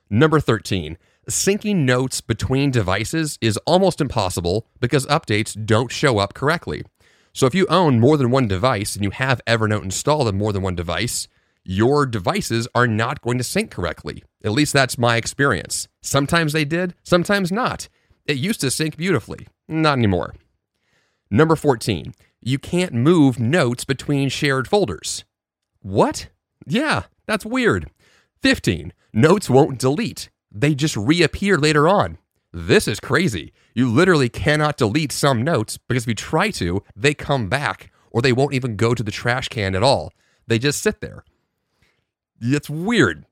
Number 0.10 0.42
13, 0.42 0.98
syncing 1.30 1.78
notes 1.86 2.20
between 2.20 2.70
devices 2.70 3.38
is 3.40 3.56
almost 3.66 4.02
impossible 4.02 4.68
because 4.82 5.06
updates 5.06 5.56
don't 5.66 5.90
show 5.90 6.18
up 6.18 6.34
correctly. 6.34 6.84
So, 7.32 7.46
if 7.46 7.56
you 7.56 7.66
own 7.68 8.02
more 8.02 8.18
than 8.18 8.30
one 8.30 8.50
device 8.50 8.94
and 8.94 9.06
you 9.06 9.12
have 9.12 9.40
Evernote 9.48 9.84
installed 9.84 10.28
on 10.28 10.38
more 10.38 10.52
than 10.52 10.64
one 10.64 10.76
device, 10.76 11.30
your 11.70 12.08
devices 12.08 12.68
are 12.74 12.88
not 12.88 13.22
going 13.22 13.38
to 13.38 13.44
sync 13.44 13.70
correctly. 13.70 14.24
At 14.44 14.54
least 14.54 14.74
that's 14.74 14.98
my 14.98 15.18
experience. 15.18 15.88
Sometimes 16.02 16.52
they 16.52 16.66
did, 16.66 16.96
sometimes 17.04 17.52
not. 17.52 17.90
It 18.26 18.38
used 18.38 18.62
to 18.62 18.72
sync 18.72 18.98
beautifully. 18.98 19.48
Not 19.68 20.00
anymore. 20.00 20.34
Number 21.30 21.56
14, 21.56 22.16
you 22.42 22.58
can't 22.58 22.94
move 22.94 23.40
notes 23.40 23.86
between 23.86 24.30
shared 24.30 24.68
folders. 24.68 25.26
What? 25.84 26.30
Yeah, 26.66 27.04
that's 27.28 27.46
weird. 27.46 27.92
15, 28.42 28.92
notes 29.14 29.48
won't 29.48 29.78
delete, 29.78 30.32
they 30.52 30.74
just 30.74 30.98
reappear 30.98 31.56
later 31.60 31.88
on. 31.88 32.18
This 32.52 32.88
is 32.88 33.00
crazy. 33.00 33.54
You 33.76 33.92
literally 33.92 34.28
cannot 34.28 34.78
delete 34.78 35.12
some 35.12 35.44
notes 35.44 35.78
because 35.78 36.06
if 36.06 36.08
you 36.08 36.16
try 36.16 36.50
to, 36.50 36.82
they 36.96 37.14
come 37.14 37.48
back 37.48 37.92
or 38.10 38.24
they 38.24 38.34
won't 38.34 38.56
even 38.56 38.76
go 38.76 38.96
to 38.96 39.04
the 39.04 39.12
trash 39.12 39.50
can 39.50 39.76
at 39.76 39.84
all. 39.84 40.12
They 40.48 40.58
just 40.58 40.82
sit 40.82 41.00
there. 41.00 41.24
It's 42.42 42.70
weird. 42.70 43.26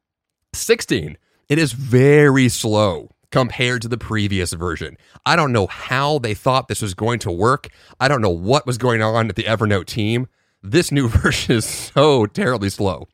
16. 0.54 1.18
It 1.50 1.58
is 1.58 1.72
very 1.72 2.50
slow 2.50 3.10
compared 3.32 3.82
to 3.82 3.88
the 3.88 3.98
previous 3.98 4.54
version. 4.54 4.98
I 5.26 5.36
don't 5.36 5.52
know 5.52 5.68
how 5.68 6.20
they 6.20 6.34
thought 6.34 6.68
this 6.68 6.82
was 6.82 6.94
going 6.94 7.20
to 7.20 7.32
work. 7.32 7.70
I 8.00 8.08
don't 8.08 8.22
know 8.22 8.30
what 8.30 8.66
was 8.66 8.78
going 8.78 9.02
on 9.02 9.30
at 9.30 9.36
the 9.36 9.44
Evernote 9.44 9.86
team, 9.86 10.28
This 10.62 10.92
new 10.92 11.08
version 11.24 11.56
is 11.56 11.66
so 11.66 12.26
terribly 12.26 12.70
slow. 12.70 13.08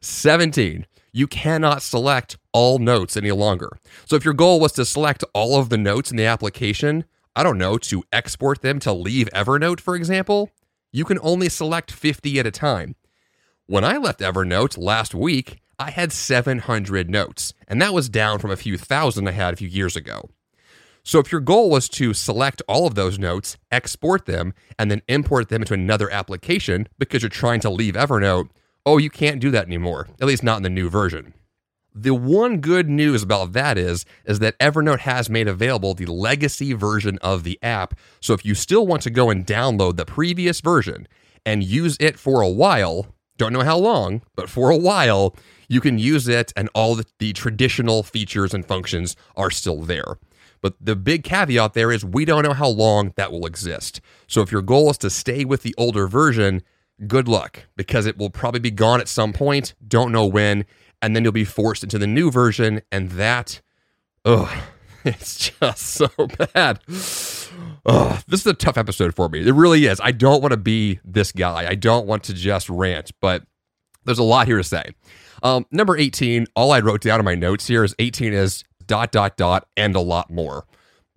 17. 0.00 0.86
You 1.12 1.26
cannot 1.26 1.82
select 1.82 2.38
all 2.52 2.78
notes 2.78 3.16
any 3.16 3.32
longer. 3.32 3.78
So 4.06 4.16
if 4.16 4.24
your 4.24 4.34
goal 4.34 4.60
was 4.60 4.72
to 4.72 4.84
select 4.84 5.24
all 5.34 5.58
of 5.58 5.68
the 5.68 5.78
notes 5.78 6.10
in 6.10 6.16
the 6.16 6.24
application, 6.24 7.04
I 7.34 7.42
don't 7.42 7.58
know, 7.58 7.78
to 7.78 8.04
export 8.12 8.62
them 8.62 8.78
to 8.80 8.92
leave 8.92 9.28
Evernote, 9.34 9.80
for 9.80 9.94
example, 9.94 10.50
you 10.92 11.04
can 11.04 11.18
only 11.22 11.48
select 11.48 11.90
50 11.90 12.38
at 12.38 12.46
a 12.46 12.50
time. 12.50 12.94
When 13.68 13.84
I 13.84 13.96
left 13.96 14.18
Evernote 14.18 14.76
last 14.76 15.14
week, 15.14 15.60
I 15.78 15.92
had 15.92 16.12
700 16.12 17.08
notes, 17.08 17.54
and 17.68 17.80
that 17.80 17.94
was 17.94 18.08
down 18.08 18.40
from 18.40 18.50
a 18.50 18.56
few 18.56 18.76
thousand 18.76 19.28
I 19.28 19.30
had 19.30 19.54
a 19.54 19.56
few 19.56 19.68
years 19.68 19.94
ago. 19.94 20.30
So 21.04 21.20
if 21.20 21.30
your 21.30 21.40
goal 21.40 21.70
was 21.70 21.88
to 21.90 22.12
select 22.12 22.60
all 22.66 22.88
of 22.88 22.96
those 22.96 23.20
notes, 23.20 23.56
export 23.70 24.26
them, 24.26 24.52
and 24.80 24.90
then 24.90 25.02
import 25.06 25.48
them 25.48 25.62
into 25.62 25.74
another 25.74 26.10
application 26.10 26.88
because 26.98 27.22
you're 27.22 27.28
trying 27.30 27.60
to 27.60 27.70
leave 27.70 27.94
Evernote, 27.94 28.48
oh, 28.84 28.98
you 28.98 29.08
can't 29.08 29.40
do 29.40 29.52
that 29.52 29.66
anymore, 29.66 30.08
at 30.20 30.26
least 30.26 30.42
not 30.42 30.56
in 30.56 30.64
the 30.64 30.68
new 30.68 30.90
version. 30.90 31.32
The 31.94 32.14
one 32.14 32.58
good 32.58 32.88
news 32.88 33.22
about 33.22 33.52
that 33.52 33.78
is 33.78 34.04
is 34.24 34.40
that 34.40 34.58
Evernote 34.58 35.00
has 35.00 35.30
made 35.30 35.46
available 35.46 35.94
the 35.94 36.06
legacy 36.06 36.72
version 36.72 37.16
of 37.22 37.44
the 37.44 37.60
app. 37.62 37.94
So 38.20 38.34
if 38.34 38.44
you 38.44 38.56
still 38.56 38.88
want 38.88 39.02
to 39.02 39.10
go 39.10 39.30
and 39.30 39.46
download 39.46 39.96
the 39.96 40.04
previous 40.04 40.60
version 40.60 41.06
and 41.46 41.62
use 41.62 41.96
it 42.00 42.18
for 42.18 42.40
a 42.40 42.48
while, 42.48 43.06
don't 43.36 43.52
know 43.52 43.62
how 43.62 43.78
long, 43.78 44.22
but 44.36 44.48
for 44.48 44.70
a 44.70 44.76
while, 44.76 45.34
you 45.68 45.80
can 45.80 45.98
use 45.98 46.28
it 46.28 46.52
and 46.54 46.68
all 46.74 46.94
the, 46.94 47.32
traditional 47.32 48.02
features 48.02 48.52
and 48.52 48.66
functions 48.66 49.16
are 49.36 49.50
still 49.50 49.80
there. 49.80 50.18
But 50.60 50.74
the 50.80 50.94
big 50.94 51.24
caveat 51.24 51.74
there 51.74 51.90
is 51.90 52.04
we 52.04 52.24
don't 52.24 52.44
know 52.44 52.52
how 52.52 52.68
long 52.68 53.12
that 53.16 53.32
will 53.32 53.46
exist. 53.46 54.00
So 54.26 54.42
if 54.42 54.52
your 54.52 54.62
goal 54.62 54.90
is 54.90 54.98
to 54.98 55.10
stay 55.10 55.44
with 55.44 55.62
the 55.62 55.74
older 55.76 56.06
version, 56.06 56.62
good 57.06 57.26
luck 57.26 57.64
because 57.76 58.06
it 58.06 58.16
will 58.16 58.30
probably 58.30 58.60
be 58.60 58.70
gone 58.70 59.00
at 59.00 59.08
some 59.08 59.32
point. 59.32 59.74
Don't 59.86 60.12
know 60.12 60.26
when. 60.26 60.64
And 61.00 61.16
then 61.16 61.24
you'll 61.24 61.32
be 61.32 61.44
forced 61.44 61.82
into 61.82 61.98
the 61.98 62.06
new 62.06 62.30
version. 62.30 62.82
And 62.92 63.10
that, 63.12 63.60
ugh, 64.24 64.50
it's 65.04 65.50
just 65.50 65.78
so 65.78 66.08
bad. 66.54 66.80
Ugh, 67.84 68.22
this 68.28 68.40
is 68.40 68.46
a 68.46 68.54
tough 68.54 68.78
episode 68.78 69.14
for 69.14 69.28
me. 69.28 69.46
It 69.46 69.52
really 69.52 69.86
is. 69.86 70.00
I 70.02 70.12
don't 70.12 70.40
want 70.40 70.52
to 70.52 70.58
be 70.58 71.00
this 71.04 71.32
guy. 71.32 71.66
I 71.68 71.74
don't 71.74 72.06
want 72.06 72.24
to 72.24 72.34
just 72.34 72.68
rant, 72.68 73.10
but 73.20 73.44
there's 74.04 74.18
a 74.18 74.24
lot 74.24 74.46
here 74.46 74.58
to 74.58 74.64
say. 74.64 74.90
Um, 75.42 75.66
number 75.70 75.96
18, 75.96 76.46
all 76.54 76.70
I 76.72 76.80
wrote 76.80 77.00
down 77.00 77.18
in 77.18 77.24
my 77.24 77.34
notes 77.34 77.66
here 77.66 77.82
is 77.82 77.94
18 77.98 78.32
is 78.32 78.64
dot, 78.86 79.10
dot, 79.12 79.36
dot, 79.36 79.66
and 79.76 79.96
a 79.96 80.00
lot 80.00 80.30
more. 80.30 80.66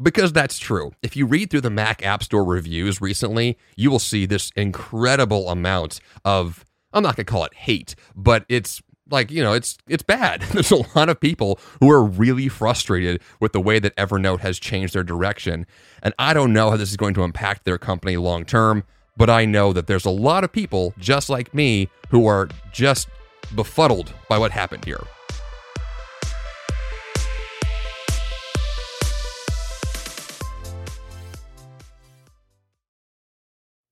Because 0.02 0.34
that's 0.34 0.58
true. 0.60 0.92
If 1.02 1.16
you 1.16 1.26
read 1.26 1.50
through 1.50 1.62
the 1.62 1.70
Mac 1.70 2.06
App 2.06 2.24
Store 2.24 2.44
reviews 2.44 3.00
recently, 3.00 3.58
you 3.78 3.90
will 3.90 4.00
see 4.00 4.26
this 4.26 4.52
incredible 4.56 5.50
amount 5.50 6.00
of, 6.26 6.66
I'm 6.92 7.04
not 7.04 7.16
going 7.16 7.26
to 7.26 7.32
call 7.32 7.46
it 7.46 7.54
hate, 7.54 7.96
but 8.16 8.46
it's 8.50 8.82
like 9.10 9.32
you 9.32 9.44
know 9.44 9.54
it's 9.54 9.78
it's 9.88 10.04
bad. 10.04 10.42
There's 10.54 10.72
a 10.72 10.84
lot 10.98 11.10
of 11.10 11.20
people 11.20 11.60
who 11.80 11.92
are 11.92 12.04
really 12.04 12.50
frustrated 12.50 13.22
with 13.40 13.52
the 13.54 13.62
way 13.62 13.80
that 13.80 13.96
evernote 13.96 14.40
has 14.40 14.60
changed 14.60 14.94
their 14.94 15.04
direction. 15.04 15.66
And 16.04 16.14
i 16.20 16.34
don't 16.34 16.54
know 16.54 16.70
how 16.70 16.78
this 16.78 16.92
is 16.92 16.98
going 16.98 17.16
to 17.16 17.24
impact 17.24 17.66
their 17.66 17.80
company 17.80 18.16
long 18.18 18.46
term 18.46 18.84
but 19.18 19.28
i 19.30 19.44
know 19.44 19.74
that 19.74 19.88
there's 19.88 20.06
a 20.06 20.12
lot 20.12 20.44
of 20.44 20.52
people 20.52 20.94
just 21.00 21.30
like 21.30 21.54
me 21.54 21.90
who 22.10 22.28
are 22.28 22.48
just 22.72 23.08
befuddled 23.56 24.14
by 24.30 24.38
what 24.38 24.52
happened 24.52 24.86
here. 24.86 25.02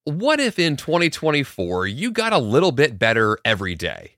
What 0.06 0.42
if 0.42 0.60
in 0.60 0.76
2024 0.76 1.88
you 1.88 2.12
got 2.12 2.34
a 2.34 2.38
little 2.38 2.74
bit 2.74 3.00
better 3.00 3.38
every 3.46 3.74
day? 3.74 4.18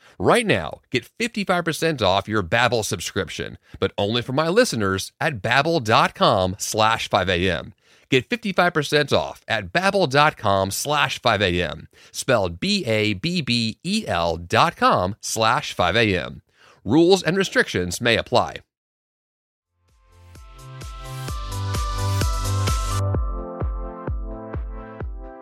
Right 0.21 0.45
now, 0.45 0.81
get 0.91 1.09
55% 1.19 2.03
off 2.03 2.27
your 2.27 2.43
Babbel 2.43 2.85
subscription, 2.85 3.57
but 3.79 3.91
only 3.97 4.21
for 4.21 4.33
my 4.33 4.49
listeners 4.49 5.13
at 5.19 5.41
babbel.com 5.41 6.57
slash 6.59 7.09
5am. 7.09 7.73
Get 8.07 8.29
55% 8.29 9.13
off 9.13 9.41
at 9.47 9.73
babbel.com 9.73 10.69
slash 10.69 11.19
5am, 11.21 11.87
spelled 12.11 12.59
B-A-B-B-E-L 12.59 14.37
dot 14.37 14.75
com 14.75 15.15
slash 15.21 15.75
5am. 15.75 16.41
Rules 16.85 17.23
and 17.23 17.35
restrictions 17.35 17.99
may 17.99 18.15
apply. 18.15 18.57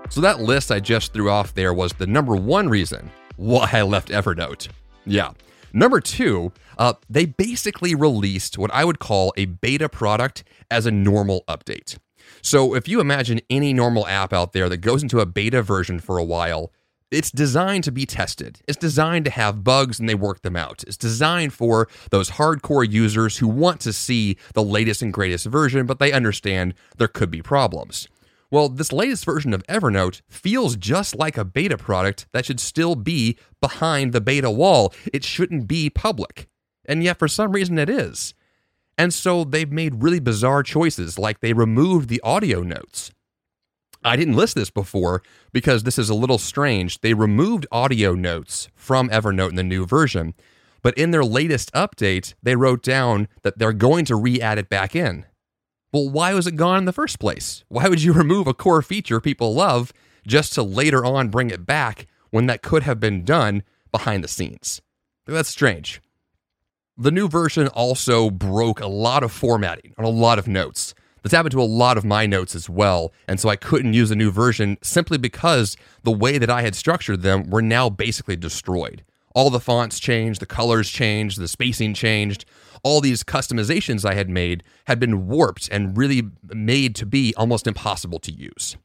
So 0.09 0.21
that 0.21 0.39
list 0.39 0.71
I 0.71 0.79
just 0.79 1.11
threw 1.11 1.29
off 1.29 1.53
there 1.53 1.73
was 1.73 1.91
the 1.91 2.07
number 2.07 2.37
one 2.37 2.69
reason 2.69 3.11
why 3.39 3.69
I 3.71 3.83
left 3.83 4.09
Evernote. 4.09 4.67
Yeah. 5.05 5.31
Number 5.71 6.01
two, 6.01 6.51
uh, 6.77 6.93
they 7.09 7.25
basically 7.25 7.95
released 7.95 8.57
what 8.57 8.69
I 8.73 8.83
would 8.83 8.99
call 8.99 9.33
a 9.37 9.45
beta 9.45 9.87
product 9.87 10.43
as 10.69 10.85
a 10.85 10.91
normal 10.91 11.43
update. 11.47 11.97
So 12.41 12.75
if 12.75 12.87
you 12.87 12.99
imagine 12.99 13.39
any 13.49 13.73
normal 13.73 14.05
app 14.07 14.33
out 14.33 14.53
there 14.53 14.67
that 14.69 14.77
goes 14.77 15.03
into 15.03 15.19
a 15.19 15.25
beta 15.25 15.61
version 15.61 15.99
for 15.99 16.17
a 16.17 16.23
while, 16.23 16.71
it's 17.11 17.31
designed 17.31 17.85
to 17.85 17.91
be 17.91 18.05
tested. 18.05 18.59
It's 18.67 18.77
designed 18.77 19.25
to 19.25 19.31
have 19.31 19.63
bugs 19.63 19.99
and 19.99 20.07
they 20.07 20.15
work 20.15 20.41
them 20.41 20.55
out. 20.55 20.83
It's 20.85 20.97
designed 20.97 21.53
for 21.53 21.87
those 22.11 22.31
hardcore 22.31 22.89
users 22.89 23.37
who 23.37 23.47
want 23.47 23.79
to 23.81 23.93
see 23.93 24.37
the 24.53 24.63
latest 24.63 25.01
and 25.01 25.13
greatest 25.13 25.45
version, 25.45 25.85
but 25.85 25.99
they 25.99 26.11
understand 26.11 26.73
there 26.97 27.07
could 27.07 27.31
be 27.31 27.41
problems. 27.41 28.07
Well, 28.51 28.69
this 28.69 28.91
latest 28.91 29.25
version 29.25 29.53
of 29.53 29.65
Evernote 29.67 30.21
feels 30.27 30.75
just 30.75 31.15
like 31.15 31.37
a 31.37 31.45
beta 31.45 31.77
product 31.77 32.27
that 32.31 32.45
should 32.45 32.59
still 32.59 32.95
be 32.95 33.37
behind 33.61 34.11
the 34.11 34.21
beta 34.21 34.49
wall. 34.49 34.93
It 35.13 35.23
shouldn't 35.23 35.67
be 35.67 35.89
public. 35.89 36.47
And 36.85 37.03
yet, 37.03 37.19
for 37.19 37.27
some 37.27 37.51
reason, 37.51 37.77
it 37.77 37.89
is. 37.89 38.33
And 38.97 39.13
so 39.13 39.43
they've 39.43 39.71
made 39.71 40.03
really 40.03 40.19
bizarre 40.19 40.63
choices, 40.63 41.19
like 41.19 41.39
they 41.39 41.53
removed 41.53 42.09
the 42.09 42.21
audio 42.21 42.61
notes. 42.61 43.11
I 44.03 44.15
didn't 44.15 44.35
list 44.35 44.55
this 44.55 44.69
before 44.69 45.21
because 45.51 45.83
this 45.83 45.99
is 45.99 46.09
a 46.09 46.15
little 46.15 46.37
strange. 46.37 47.01
They 47.01 47.13
removed 47.13 47.67
audio 47.71 48.15
notes 48.15 48.69
from 48.75 49.09
Evernote 49.09 49.49
in 49.49 49.55
the 49.55 49.63
new 49.63 49.85
version, 49.85 50.33
but 50.81 50.97
in 50.97 51.11
their 51.11 51.23
latest 51.23 51.71
update, 51.73 52.33
they 52.41 52.55
wrote 52.55 52.81
down 52.81 53.27
that 53.43 53.59
they're 53.59 53.73
going 53.73 54.05
to 54.05 54.15
re 54.15 54.41
add 54.41 54.57
it 54.57 54.69
back 54.69 54.95
in. 54.95 55.25
Well, 55.91 56.09
why 56.09 56.33
was 56.33 56.45
it 56.45 56.55
gone 56.55 56.79
in 56.79 56.85
the 56.85 56.93
first 56.93 57.19
place? 57.19 57.63
Why 57.67 57.87
would 57.87 58.03
you 58.03 58.13
remove 58.13 58.47
a 58.47 58.53
core 58.53 58.81
feature 58.81 59.19
people 59.19 59.53
love 59.53 59.91
just 60.27 60.53
to 60.53 60.63
later 60.63 61.03
on 61.03 61.29
bring 61.29 61.49
it 61.49 61.65
back 61.65 62.05
when 62.29 62.45
that 62.45 62.61
could 62.61 62.83
have 62.83 62.99
been 62.99 63.23
done 63.25 63.63
behind 63.91 64.23
the 64.23 64.27
scenes? 64.27 64.81
That's 65.25 65.49
strange. 65.49 66.01
The 66.97 67.11
new 67.11 67.27
version 67.27 67.67
also 67.67 68.29
broke 68.29 68.81
a 68.81 68.87
lot 68.87 69.23
of 69.23 69.31
formatting 69.31 69.93
on 69.97 70.05
a 70.05 70.09
lot 70.09 70.37
of 70.37 70.47
notes. 70.47 70.93
This 71.23 71.31
happened 71.31 71.51
to 71.51 71.61
a 71.61 71.63
lot 71.63 71.97
of 71.97 72.05
my 72.05 72.25
notes 72.25 72.55
as 72.55 72.69
well, 72.69 73.11
and 73.27 73.39
so 73.39 73.49
I 73.49 73.55
couldn't 73.55 73.93
use 73.93 74.09
the 74.09 74.15
new 74.15 74.31
version 74.31 74.77
simply 74.81 75.17
because 75.17 75.75
the 76.03 76.11
way 76.11 76.37
that 76.37 76.49
I 76.49 76.61
had 76.61 76.75
structured 76.75 77.21
them 77.21 77.49
were 77.49 77.61
now 77.61 77.89
basically 77.89 78.35
destroyed. 78.35 79.03
All 79.39 79.49
the 79.49 79.59
fonts 79.61 79.99
changed, 80.01 80.41
the 80.41 80.45
colors 80.45 80.89
changed, 80.89 81.39
the 81.39 81.47
spacing 81.47 81.93
changed 81.93 82.43
all 82.83 83.01
these 83.01 83.23
customizations 83.23 84.05
I 84.05 84.13
had 84.13 84.29
made 84.29 84.63
had 84.85 84.99
been 84.99 85.27
warped 85.27 85.69
and 85.71 85.97
really 85.97 86.23
made 86.43 86.95
to 86.95 87.05
be 87.05 87.33
almost 87.35 87.67
impossible 87.67 88.19
to 88.19 88.31
use. 88.31 88.77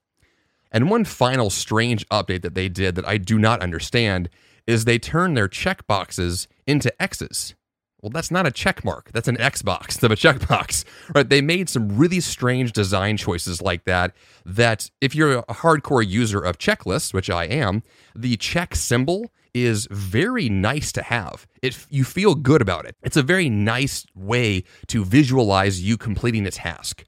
And 0.73 0.91
one 0.91 1.05
final 1.05 1.51
strange 1.51 2.07
update 2.09 2.43
that 2.43 2.55
they 2.55 2.69
did 2.69 2.97
that 2.97 3.07
I 3.07 3.19
do 3.19 3.39
not 3.39 3.63
understand 3.63 4.29
is 4.67 4.85
they 4.85 4.99
turned 4.99 5.37
their 5.37 5.49
checkboxes 5.49 6.47
into 6.67 6.91
X's. 7.01 7.55
Well, 8.01 8.11
that's 8.11 8.31
not 8.31 8.47
a 8.47 8.51
check 8.51 8.85
mark. 8.85 9.11
That's 9.13 9.29
an 9.29 9.37
Xbox 9.37 10.03
of 10.03 10.11
a 10.11 10.17
checkbox, 10.17 10.85
right? 11.15 11.29
They 11.29 11.41
made 11.41 11.69
some 11.69 11.97
really 11.97 12.21
strange 12.21 12.73
design 12.73 13.17
choices 13.17 13.63
like 13.63 13.85
that. 13.85 14.15
That 14.45 14.91
if 15.01 15.15
you're 15.15 15.39
a 15.39 15.45
hardcore 15.45 16.07
user 16.07 16.41
of 16.41 16.59
checklists, 16.59 17.15
which 17.15 17.31
I 17.31 17.45
am, 17.45 17.83
the 18.15 18.37
check 18.37 18.75
symbol 18.75 19.31
is 19.55 19.87
very 19.91 20.49
nice 20.49 20.91
to 20.93 21.03
have. 21.03 21.47
It 21.63 21.87
you 21.89 22.05
feel 22.05 22.35
good 22.35 22.61
about 22.61 22.85
it. 22.85 22.97
It's 23.03 23.17
a 23.17 23.23
very 23.23 23.49
nice 23.49 24.05
way 24.15 24.65
to 24.89 25.05
visualize 25.05 25.83
you 25.83 25.97
completing 25.97 26.45
a 26.45 26.51
task. 26.51 27.05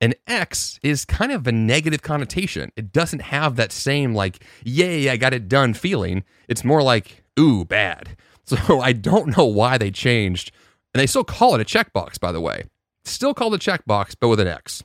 An 0.00 0.14
X 0.28 0.78
is 0.82 1.04
kind 1.04 1.32
of 1.32 1.46
a 1.48 1.52
negative 1.52 2.02
connotation. 2.02 2.70
It 2.76 2.92
doesn't 2.92 3.20
have 3.20 3.56
that 3.56 3.72
same 3.72 4.14
like, 4.14 4.44
yay, 4.64 5.10
I 5.10 5.16
got 5.16 5.34
it 5.34 5.48
done 5.48 5.74
feeling. 5.74 6.22
It's 6.46 6.64
more 6.64 6.82
like, 6.82 7.24
ooh, 7.38 7.64
bad. 7.64 8.16
So 8.48 8.80
I 8.80 8.94
don't 8.94 9.36
know 9.36 9.44
why 9.44 9.76
they 9.76 9.90
changed. 9.90 10.52
And 10.94 11.02
they 11.02 11.06
still 11.06 11.22
call 11.22 11.54
it 11.54 11.60
a 11.60 11.66
checkbox, 11.66 12.18
by 12.18 12.32
the 12.32 12.40
way. 12.40 12.64
Still 13.04 13.34
called 13.34 13.52
a 13.52 13.58
checkbox, 13.58 14.16
but 14.18 14.28
with 14.28 14.40
an 14.40 14.46
X. 14.46 14.82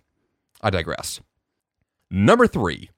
I 0.62 0.70
digress. 0.70 1.22
Number 2.12 2.46
three. 2.46 2.89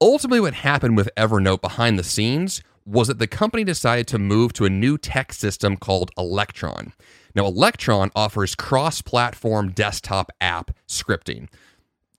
Ultimately, 0.00 0.40
what 0.40 0.54
happened 0.54 0.96
with 0.96 1.08
Evernote 1.16 1.60
behind 1.60 2.00
the 2.00 2.02
scenes 2.02 2.62
was 2.86 3.08
that 3.08 3.18
the 3.18 3.26
company 3.26 3.64
decided 3.64 4.06
to 4.06 4.18
move 4.18 4.52
to 4.54 4.64
a 4.64 4.70
new 4.70 4.96
tech 4.96 5.32
system 5.32 5.76
called 5.76 6.12
Electron. 6.16 6.92
Now, 7.34 7.46
Electron 7.46 8.10
offers 8.14 8.54
cross 8.54 9.02
platform 9.02 9.72
desktop 9.72 10.30
app 10.40 10.70
scripting. 10.88 11.48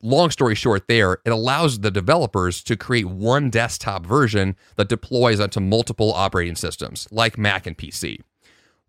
Long 0.04 0.30
story 0.30 0.54
short, 0.54 0.88
there, 0.88 1.14
it 1.26 1.32
allows 1.32 1.80
the 1.80 1.90
developers 1.90 2.62
to 2.64 2.76
create 2.76 3.08
one 3.08 3.50
desktop 3.50 4.06
version 4.06 4.56
that 4.76 4.90
deploys 4.90 5.40
onto 5.40 5.60
multiple 5.60 6.14
operating 6.14 6.56
systems, 6.56 7.08
like 7.10 7.38
Mac 7.38 7.66
and 7.66 7.78
PC, 7.78 8.20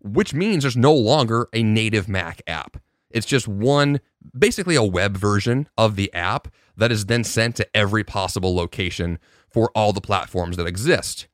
which 0.01 0.33
means 0.33 0.63
there's 0.63 0.77
no 0.77 0.93
longer 0.93 1.47
a 1.51 1.63
native 1.63 2.07
Mac 2.07 2.43
app. 2.45 2.77
It's 3.09 3.25
just 3.25 3.47
one, 3.47 4.01
basically 4.37 4.75
a 4.75 4.83
web 4.83 5.17
version 5.17 5.67
of 5.77 5.95
the 5.95 6.13
app 6.13 6.47
that 6.77 6.91
is 6.91 7.07
then 7.07 7.23
sent 7.23 7.55
to 7.55 7.67
every 7.75 8.03
possible 8.03 8.55
location 8.55 9.17
for 9.49 9.71
all 9.73 9.93
the 9.93 10.01
platforms 10.01 10.57
that 10.57 10.67
exist. 10.67 11.27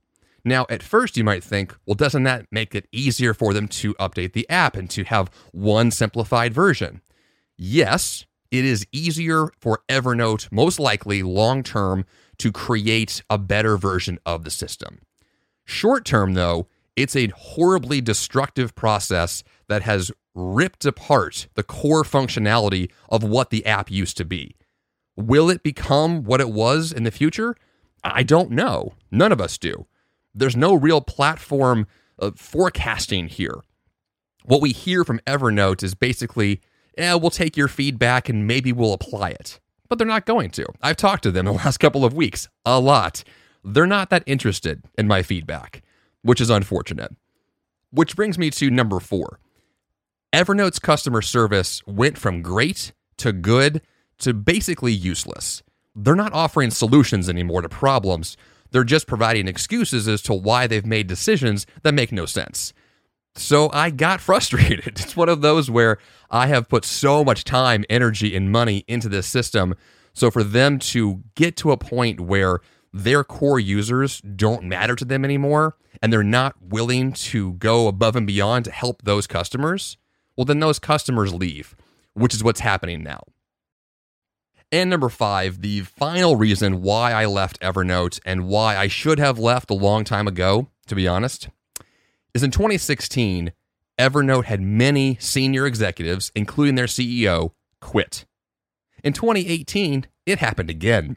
Now, 0.48 0.68
at 0.70 0.84
first, 0.84 1.18
you 1.18 1.24
might 1.24 1.44
think, 1.44 1.76
well, 1.88 1.96
doesn't 1.96 2.22
that 2.24 2.46
make 2.52 2.76
it 2.76 2.88
easier 2.92 3.34
for 3.34 3.52
them 3.52 3.68
to 3.70 3.96
update 3.96 4.34
the 4.34 4.48
app 4.48 4.78
and 4.78 4.88
to 4.92 5.04
have 5.06 5.32
one 5.52 5.90
simplified 5.90 6.54
version? 6.54 7.02
Yes, 7.58 8.28
it 8.52 8.64
is 8.64 8.86
easier 8.92 9.48
for 9.60 9.82
Evernote, 9.90 10.52
most 10.52 10.80
likely 10.80 11.24
long 11.24 11.64
term, 11.64 12.06
to 12.38 12.52
create 12.52 13.24
a 13.28 13.40
better 13.40 13.76
version 13.76 14.20
of 14.24 14.44
the 14.44 14.52
system. 14.52 15.00
Short 15.66 16.06
term, 16.06 16.36
though, 16.36 16.68
it's 16.96 17.16
a 17.16 17.30
horribly 17.30 18.00
destructive 18.00 18.76
process 18.76 19.44
that 19.68 19.82
has 19.82 20.12
ripped 20.36 20.86
apart 20.86 21.48
the 21.56 21.64
core 21.64 22.04
functionality 22.04 22.92
of 23.10 23.24
what 23.24 23.50
the 23.50 23.66
app 23.66 23.90
used 23.90 24.16
to 24.18 24.26
be. 24.26 24.56
Will 25.16 25.50
it 25.50 25.64
become 25.64 26.24
what 26.24 26.42
it 26.42 26.52
was 26.52 26.92
in 26.92 27.04
the 27.04 27.10
future? 27.10 27.56
I 28.04 28.22
don't 28.22 28.52
know. 28.52 28.94
None 29.10 29.32
of 29.32 29.42
us 29.42 29.58
do 29.58 29.88
there's 30.36 30.56
no 30.56 30.74
real 30.74 31.02
platform 31.02 31.88
of 32.20 32.38
forecasting 32.38 33.28
here. 33.28 33.62
What 34.44 34.62
we 34.62 34.72
hear 34.72 35.04
from 35.04 35.20
Evernote 35.26 35.82
is 35.82 35.96
basically, 35.96 36.62
yeah, 36.98 37.16
we'll 37.16 37.32
take 37.32 37.58
your 37.58 37.68
feedback 37.68 38.30
and 38.30 38.46
maybe 38.46 38.72
we'll 38.72 38.94
apply 38.94 39.32
it. 39.32 39.60
But 39.88 39.98
they're 39.98 40.08
not 40.08 40.26
going 40.26 40.52
to. 40.52 40.66
I've 40.82 40.98
talked 40.98 41.24
to 41.24 41.32
them 41.32 41.46
the 41.46 41.52
last 41.64 41.78
couple 41.78 42.06
of 42.06 42.14
weeks 42.14 42.48
a 42.66 42.80
lot. 42.80 43.24
They're 43.64 43.88
not 43.88 44.10
that 44.12 44.24
interested 44.26 44.84
in 44.98 45.08
my 45.08 45.24
feedback, 45.24 45.82
which 46.22 46.42
is 46.42 46.50
unfortunate. 46.50 47.16
Which 47.92 48.16
brings 48.16 48.38
me 48.38 48.50
to 48.52 48.70
number 48.70 49.00
four. 49.00 49.40
Evernote's 50.34 50.80
customer 50.80 51.22
service 51.22 51.82
went 51.88 52.18
from 52.18 52.42
great 52.42 52.92
to 53.18 53.32
good 53.32 53.82
to 54.20 54.34
basically 54.34 54.92
useless. 54.92 55.64
They're 55.96 56.16
not 56.16 56.34
offering 56.34 56.72
solutions 56.72 57.30
anymore 57.30 57.62
to 57.62 57.70
problems 57.70 58.36
they're 58.72 58.84
just 58.84 59.08
providing 59.08 59.48
excuses 59.48 60.08
as 60.08 60.22
to 60.24 60.34
why 60.34 60.68
they've 60.68 60.86
made 60.86 61.08
decisions 61.08 61.66
that 61.84 61.94
make 61.94 62.12
no 62.12 62.26
sense. 62.26 62.74
So 63.36 63.70
I 63.74 63.90
got 63.90 64.22
frustrated. 64.22 65.00
It's 65.00 65.16
one 65.16 65.30
of 65.30 65.42
those 65.42 65.70
where 65.70 65.98
I 66.30 66.48
have 66.48 66.70
put 66.70 66.86
so 66.86 67.24
much 67.24 67.44
time, 67.44 67.86
energy, 67.90 68.36
and 68.36 68.52
money 68.52 68.84
into 68.88 69.10
this 69.10 69.28
system. 69.28 69.76
So 70.14 70.32
for 70.32 70.44
them 70.44 70.80
to 70.80 71.24
get 71.36 71.58
to 71.58 71.72
a 71.72 71.78
point 71.78 72.20
where 72.20 72.60
their 72.94 73.24
core 73.24 73.60
users 73.60 74.22
don't 74.22 74.64
matter 74.64 74.96
to 74.96 75.04
them 75.04 75.26
anymore 75.26 75.76
and 76.02 76.12
they're 76.12 76.24
not 76.24 76.56
willing 76.62 77.12
to 77.12 77.54
go 77.54 77.88
above 77.88 78.16
and 78.16 78.26
beyond 78.26 78.66
to 78.66 78.72
help 78.72 79.02
those 79.04 79.28
customers, 79.28 79.98
well, 80.38 80.46
then 80.46 80.60
those 80.60 80.80
customers 80.80 81.34
leave, 81.34 81.76
which 82.14 82.34
is 82.34 82.44
what's 82.44 82.62
happening 82.62 83.04
now. 83.04 83.24
And 84.76 84.90
number 84.90 85.08
five, 85.08 85.62
the 85.62 85.84
final 85.84 86.36
reason 86.36 86.82
why 86.82 87.14
I 87.14 87.28
left 87.28 87.62
Evernote 87.62 88.20
and 88.26 88.50
why 88.50 88.76
I 88.76 88.90
should 88.90 89.20
have 89.20 89.40
left 89.40 89.72
a 89.72 89.74
long 89.74 90.04
time 90.04 90.28
ago, 90.28 90.68
to 90.88 90.96
be 90.96 91.08
honest, 91.08 91.48
is 92.34 92.44
in 92.44 92.52
2016, 92.52 93.54
Evernote 93.98 94.44
had 94.44 94.60
many 94.60 95.16
senior 95.22 95.66
executives, 95.66 96.30
including 96.36 96.76
their 96.76 96.88
CEO, 96.88 97.52
quit. 97.80 98.26
In 99.02 99.14
2018, 99.14 100.08
it 100.26 100.40
happened 100.40 100.70
again. 100.70 101.16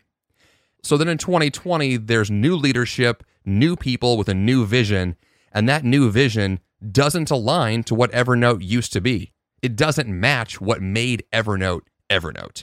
So 0.85 0.97
then 0.97 1.09
in 1.09 1.19
2020, 1.19 1.97
there's 1.97 2.31
new 2.31 2.55
leadership, 2.55 3.25
new 3.45 3.75
people 3.75 4.17
with 4.17 4.29
a 4.29 4.35
new 4.35 4.67
vision, 4.67 5.17
and 5.51 5.69
that 5.69 5.83
new 5.83 6.13
vision 6.13 6.61
doesn't 6.93 7.33
align 7.33 7.83
to 7.83 7.97
what 7.97 8.13
Evernote 8.13 8.63
used 8.63 8.93
to 8.93 9.01
be. 9.01 9.33
It 9.63 9.75
doesn't 9.75 10.09
match 10.09 10.61
what 10.61 10.81
made 10.81 11.25
Evernote 11.33 11.87
Evernote 12.09 12.63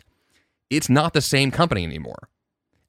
it's 0.70 0.90
not 0.90 1.14
the 1.14 1.22
same 1.22 1.52
company 1.52 1.84
anymore. 1.84 2.30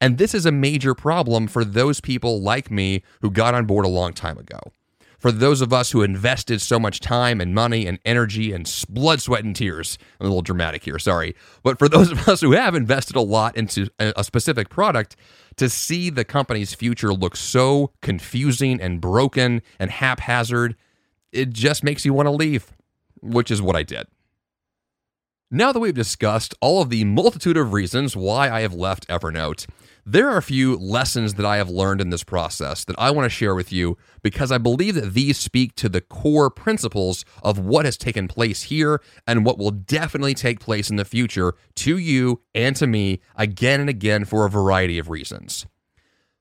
And 0.00 0.18
this 0.18 0.34
is 0.34 0.44
a 0.46 0.52
major 0.52 0.94
problem 0.94 1.46
for 1.46 1.64
those 1.64 2.00
people 2.00 2.40
like 2.40 2.70
me 2.70 3.02
who 3.22 3.30
got 3.30 3.54
on 3.54 3.66
board 3.66 3.84
a 3.84 3.88
long 3.88 4.12
time 4.12 4.38
ago. 4.38 4.58
For 5.18 5.32
those 5.32 5.62
of 5.62 5.72
us 5.72 5.92
who 5.92 6.02
invested 6.02 6.60
so 6.60 6.78
much 6.78 7.00
time 7.00 7.40
and 7.40 7.54
money 7.54 7.86
and 7.86 7.98
energy 8.04 8.52
and 8.52 8.70
blood, 8.90 9.22
sweat, 9.22 9.44
and 9.44 9.56
tears, 9.56 9.96
I'm 10.20 10.26
a 10.26 10.28
little 10.28 10.42
dramatic 10.42 10.84
here, 10.84 10.98
sorry. 10.98 11.34
But 11.62 11.78
for 11.78 11.88
those 11.88 12.10
of 12.10 12.28
us 12.28 12.42
who 12.42 12.52
have 12.52 12.74
invested 12.74 13.16
a 13.16 13.22
lot 13.22 13.56
into 13.56 13.88
a 13.98 14.22
specific 14.22 14.68
product, 14.68 15.16
to 15.56 15.70
see 15.70 16.10
the 16.10 16.24
company's 16.24 16.74
future 16.74 17.14
look 17.14 17.34
so 17.34 17.92
confusing 18.02 18.80
and 18.80 19.00
broken 19.00 19.62
and 19.78 19.90
haphazard, 19.90 20.76
it 21.32 21.50
just 21.50 21.82
makes 21.82 22.04
you 22.04 22.12
want 22.12 22.26
to 22.26 22.30
leave, 22.30 22.72
which 23.22 23.50
is 23.50 23.62
what 23.62 23.74
I 23.74 23.82
did. 23.82 24.06
Now 25.50 25.70
that 25.70 25.78
we've 25.78 25.94
discussed 25.94 26.56
all 26.60 26.82
of 26.82 26.90
the 26.90 27.04
multitude 27.04 27.56
of 27.56 27.72
reasons 27.72 28.16
why 28.16 28.50
I 28.50 28.62
have 28.62 28.74
left 28.74 29.06
Evernote, 29.06 29.68
there 30.04 30.28
are 30.28 30.38
a 30.38 30.42
few 30.42 30.74
lessons 30.74 31.34
that 31.34 31.46
I 31.46 31.58
have 31.58 31.70
learned 31.70 32.00
in 32.00 32.10
this 32.10 32.24
process 32.24 32.84
that 32.84 32.98
I 32.98 33.12
want 33.12 33.26
to 33.26 33.30
share 33.30 33.54
with 33.54 33.72
you 33.72 33.96
because 34.24 34.50
I 34.50 34.58
believe 34.58 34.96
that 34.96 35.14
these 35.14 35.38
speak 35.38 35.76
to 35.76 35.88
the 35.88 36.00
core 36.00 36.50
principles 36.50 37.24
of 37.44 37.60
what 37.60 37.84
has 37.84 37.96
taken 37.96 38.26
place 38.26 38.64
here 38.64 39.00
and 39.24 39.46
what 39.46 39.56
will 39.56 39.70
definitely 39.70 40.34
take 40.34 40.58
place 40.58 40.90
in 40.90 40.96
the 40.96 41.04
future 41.04 41.54
to 41.76 41.96
you 41.96 42.42
and 42.52 42.74
to 42.74 42.88
me 42.88 43.20
again 43.36 43.80
and 43.80 43.88
again 43.88 44.24
for 44.24 44.46
a 44.46 44.50
variety 44.50 44.98
of 44.98 45.08
reasons. 45.08 45.64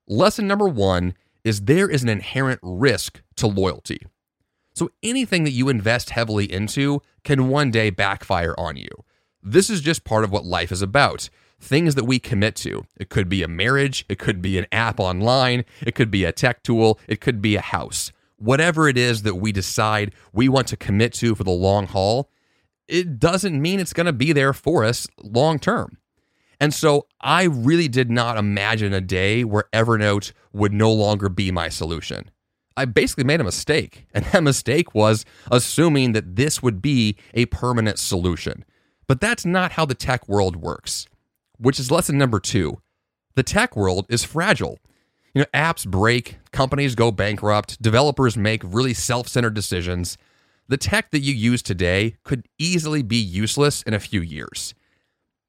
Lesson 0.08 0.48
number 0.48 0.68
one 0.68 1.14
is 1.44 1.62
there 1.62 1.88
is 1.88 2.02
an 2.02 2.10
inherent 2.10 2.60
risk 2.64 3.22
to 3.36 3.46
loyalty. 3.46 4.00
So 4.76 4.92
anything 5.02 5.46
that 5.46 5.52
you 5.52 5.70
invest 5.70 6.10
heavily 6.10 6.52
into 6.52 7.02
can 7.24 7.48
one 7.48 7.72
day 7.72 7.90
backfire 7.90 8.54
on 8.58 8.76
you. 8.76 8.90
This 9.42 9.70
is 9.70 9.80
just 9.80 10.04
part 10.04 10.26
of 10.26 10.32
what 10.32 10.44
life 10.44 10.72
is 10.72 10.82
about. 10.82 11.30
Things 11.62 11.96
that 11.96 12.04
we 12.04 12.20
commit 12.20 12.56
to. 12.58 12.84
It 12.98 13.10
could 13.10 13.30
be 13.30 13.42
a 13.42 13.48
marriage, 13.48 14.06
it 14.10 14.20
could 14.20 14.42
be 14.42 14.58
an 14.58 14.68
app 14.74 15.00
online, 15.00 15.64
it 15.82 15.96
could 15.96 16.12
be 16.12 16.26
a 16.26 16.34
tech 16.34 16.62
tool, 16.62 17.00
it 17.08 17.22
could 17.22 17.42
be 17.42 17.56
a 17.56 17.62
house. 17.62 18.12
Whatever 18.36 18.90
it 18.90 18.98
is 18.98 19.22
that 19.22 19.36
we 19.36 19.54
decide 19.54 20.14
we 20.34 20.50
want 20.50 20.68
to 20.68 20.78
commit 20.78 21.14
to 21.14 21.36
for 21.36 21.46
the 21.46 21.52
long 21.52 21.88
haul, 21.88 22.30
it 22.86 23.18
doesn't 23.18 23.62
mean 23.62 23.80
it's 23.80 23.94
going 23.94 24.06
to 24.08 24.14
be 24.14 24.34
there 24.34 24.52
for 24.52 24.84
us 24.84 25.08
long 25.24 25.58
term. 25.58 25.98
And 26.60 26.74
so 26.74 27.08
I 27.22 27.44
really 27.44 27.88
did 27.88 28.12
not 28.12 28.38
imagine 28.38 28.94
a 28.94 29.02
day 29.02 29.46
where 29.46 29.70
Evernote 29.72 30.34
would 30.52 30.74
no 30.74 30.92
longer 30.92 31.30
be 31.30 31.50
my 31.50 31.70
solution. 31.70 32.30
I 32.78 32.86
basically 32.86 33.24
made 33.24 33.42
a 33.42 33.46
mistake. 33.46 34.06
And 34.14 34.26
that 34.26 34.44
mistake 34.44 34.96
was 34.96 35.26
assuming 35.52 36.14
that 36.14 36.36
this 36.36 36.64
would 36.64 36.82
be 36.82 37.18
a 37.34 37.46
permanent 37.48 38.00
solution. 38.00 38.66
But 39.08 39.22
that's 39.22 39.46
not 39.46 39.74
how 39.74 39.86
the 39.86 39.94
tech 39.94 40.28
world 40.28 40.56
works, 40.56 41.08
which 41.58 41.80
is 41.80 41.92
lesson 41.92 42.18
number 42.18 42.40
two. 42.40 42.82
The 43.36 43.44
tech 43.44 43.76
world 43.76 44.06
is 44.10 44.24
fragile. 44.24 44.80
You 45.34 45.42
know, 45.42 45.48
apps 45.54 45.86
break, 45.86 46.38
companies 46.52 46.96
go 46.96 47.12
bankrupt, 47.12 47.82
developers 47.82 48.38
make 48.38 48.62
really 48.64 48.94
self 48.94 49.28
centered 49.28 49.54
decisions. 49.54 50.18
The 50.68 50.78
tech 50.78 51.12
that 51.12 51.20
you 51.20 51.34
use 51.34 51.62
today 51.62 52.16
could 52.24 52.48
easily 52.58 53.04
be 53.04 53.18
useless 53.18 53.84
in 53.84 53.94
a 53.94 54.00
few 54.00 54.22
years. 54.22 54.74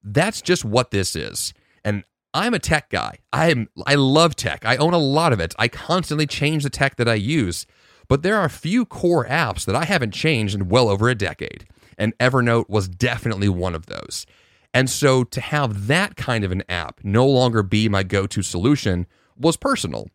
That's 0.03 0.43
just 0.43 0.65
what 0.65 0.91
this 0.91 1.17
is. 1.17 1.55
And 1.85 2.05
I'm 2.37 2.53
a 2.53 2.59
tech 2.59 2.91
guy. 2.91 3.19
I 3.33 3.51
am 3.51 3.69
I 3.87 3.95
love 3.95 4.37
tech. 4.37 4.67
I 4.67 4.77
own 4.77 4.93
a 4.93 4.99
lot 4.99 5.33
of 5.33 5.41
it. 5.41 5.55
I 5.59 5.69
constantly 5.69 6.27
change 6.27 6.65
the 6.65 6.71
tech 6.71 6.97
that 6.97 7.09
I 7.09 7.15
use. 7.15 7.67
but 8.09 8.23
there 8.23 8.37
are 8.37 8.45
a 8.45 8.51
few 8.51 8.85
core 8.85 9.27
apps 9.27 9.65
that 9.65 9.75
I 9.75 9.85
haven't 9.85 10.13
changed 10.13 10.55
in 10.55 10.69
well 10.69 10.89
over 10.89 11.09
a 11.09 11.15
decade, 11.15 11.67
and 11.99 12.17
Evernote 12.19 12.69
was 12.69 12.89
definitely 12.89 13.49
one 13.49 13.75
of 13.75 13.87
those. 13.87 14.27
And 14.73 14.91
so 14.91 15.25
to 15.25 15.41
have 15.41 15.87
that 15.87 16.17
kind 16.17 16.45
of 16.45 16.53
an 16.53 16.63
app 16.69 17.01
no 17.03 17.27
longer 17.27 17.63
be 17.63 17.89
my 17.89 18.03
go 18.03 18.27
to 18.27 18.43
solution 18.43 19.07
was 19.37 19.57
personal 19.57 20.09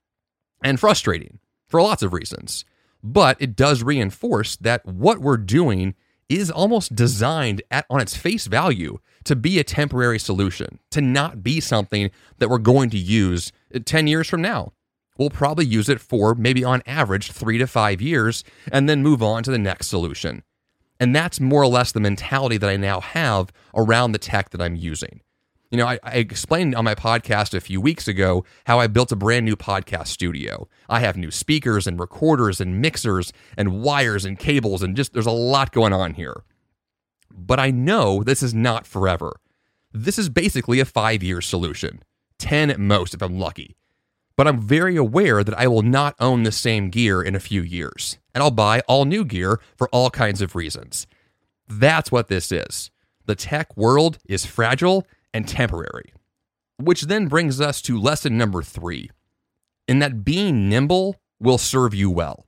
and 0.63 0.79
frustrating 0.79 1.39
for 1.67 1.81
lots 1.81 2.03
of 2.03 2.13
reasons. 2.13 2.63
But 3.03 3.41
it 3.41 3.55
does 3.55 3.81
reinforce 3.81 4.55
that 4.57 4.85
what 4.85 5.19
we're 5.19 5.37
doing 5.37 5.95
is 6.37 6.51
almost 6.51 6.95
designed 6.95 7.61
at, 7.71 7.85
on 7.89 8.01
its 8.01 8.15
face 8.15 8.47
value 8.47 8.99
to 9.23 9.35
be 9.35 9.59
a 9.59 9.63
temporary 9.63 10.19
solution, 10.19 10.79
to 10.91 11.01
not 11.01 11.43
be 11.43 11.59
something 11.59 12.09
that 12.39 12.49
we're 12.49 12.57
going 12.57 12.89
to 12.89 12.97
use 12.97 13.51
uh, 13.73 13.79
10 13.83 14.07
years 14.07 14.29
from 14.29 14.41
now. 14.41 14.73
We'll 15.17 15.29
probably 15.29 15.65
use 15.65 15.89
it 15.89 15.99
for 15.99 16.33
maybe 16.33 16.63
on 16.63 16.81
average 16.85 17.31
three 17.31 17.57
to 17.57 17.67
five 17.67 18.01
years 18.01 18.43
and 18.71 18.87
then 18.87 19.03
move 19.03 19.21
on 19.21 19.43
to 19.43 19.51
the 19.51 19.59
next 19.59 19.87
solution. 19.87 20.43
And 20.99 21.15
that's 21.15 21.39
more 21.39 21.63
or 21.63 21.67
less 21.67 21.91
the 21.91 21.99
mentality 21.99 22.57
that 22.57 22.69
I 22.69 22.77
now 22.77 23.01
have 23.01 23.51
around 23.75 24.11
the 24.11 24.19
tech 24.19 24.51
that 24.51 24.61
I'm 24.61 24.75
using. 24.75 25.21
You 25.71 25.77
know, 25.77 25.87
I, 25.87 25.99
I, 26.03 26.15
explained 26.15 26.75
on 26.75 26.83
my 26.83 26.95
podcast 26.95 27.53
a 27.53 27.61
few 27.61 27.79
weeks 27.79 28.05
ago 28.05 28.43
how 28.65 28.81
I 28.81 28.87
built 28.87 29.13
a 29.13 29.15
brand 29.15 29.45
new 29.45 29.55
podcast 29.55 30.07
studio. 30.07 30.67
I 30.89 30.99
have 30.99 31.15
new 31.15 31.31
speakers 31.31 31.87
and 31.87 31.97
recorders 31.97 32.59
and 32.59 32.81
mixers 32.81 33.31
and 33.55 33.81
wires 33.81 34.25
and 34.25 34.37
cables, 34.37 34.83
and 34.83 34.97
just 34.97 35.13
there's 35.13 35.25
a 35.25 35.31
lot 35.31 35.71
going 35.71 35.93
on 35.93 36.15
here. 36.15 36.43
But 37.33 37.57
I 37.57 37.71
know 37.71 38.21
this 38.21 38.43
is 38.43 38.53
not 38.53 38.85
forever. 38.85 39.39
This 39.93 40.19
is 40.19 40.27
basically 40.27 40.81
a 40.81 40.85
five 40.85 41.23
year 41.23 41.39
solution, 41.39 42.03
10 42.37 42.69
at 42.69 42.79
most 42.79 43.13
if 43.13 43.21
I'm 43.21 43.39
lucky. 43.39 43.77
But 44.35 44.49
I'm 44.49 44.59
very 44.59 44.97
aware 44.97 45.41
that 45.41 45.57
I 45.57 45.67
will 45.67 45.83
not 45.83 46.15
own 46.19 46.43
the 46.43 46.51
same 46.51 46.89
gear 46.89 47.21
in 47.21 47.33
a 47.33 47.39
few 47.39 47.61
years, 47.61 48.17
and 48.35 48.43
I'll 48.43 48.51
buy 48.51 48.81
all 48.89 49.05
new 49.05 49.23
gear 49.23 49.61
for 49.77 49.87
all 49.89 50.09
kinds 50.09 50.41
of 50.41 50.53
reasons. 50.53 51.07
That's 51.69 52.11
what 52.11 52.27
this 52.27 52.51
is. 52.51 52.91
The 53.25 53.35
tech 53.35 53.77
world 53.77 54.17
is 54.25 54.45
fragile 54.45 55.07
and 55.33 55.47
temporary. 55.47 56.13
Which 56.77 57.03
then 57.03 57.27
brings 57.27 57.61
us 57.61 57.81
to 57.83 57.99
lesson 57.99 58.37
number 58.37 58.63
three, 58.63 59.09
in 59.87 59.99
that 59.99 60.23
being 60.23 60.69
nimble 60.69 61.21
will 61.39 61.57
serve 61.57 61.93
you 61.93 62.09
well. 62.09 62.45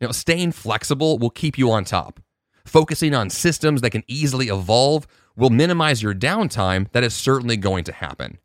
You 0.00 0.08
know, 0.08 0.12
staying 0.12 0.52
flexible 0.52 1.18
will 1.18 1.30
keep 1.30 1.56
you 1.56 1.70
on 1.70 1.84
top. 1.84 2.20
Focusing 2.64 3.14
on 3.14 3.30
systems 3.30 3.80
that 3.80 3.90
can 3.90 4.04
easily 4.06 4.48
evolve 4.48 5.06
will 5.36 5.50
minimize 5.50 6.02
your 6.02 6.14
downtime 6.14 6.90
that 6.92 7.04
is 7.04 7.14
certainly 7.14 7.56
going 7.56 7.84
to 7.84 7.92
happen. 7.92 8.38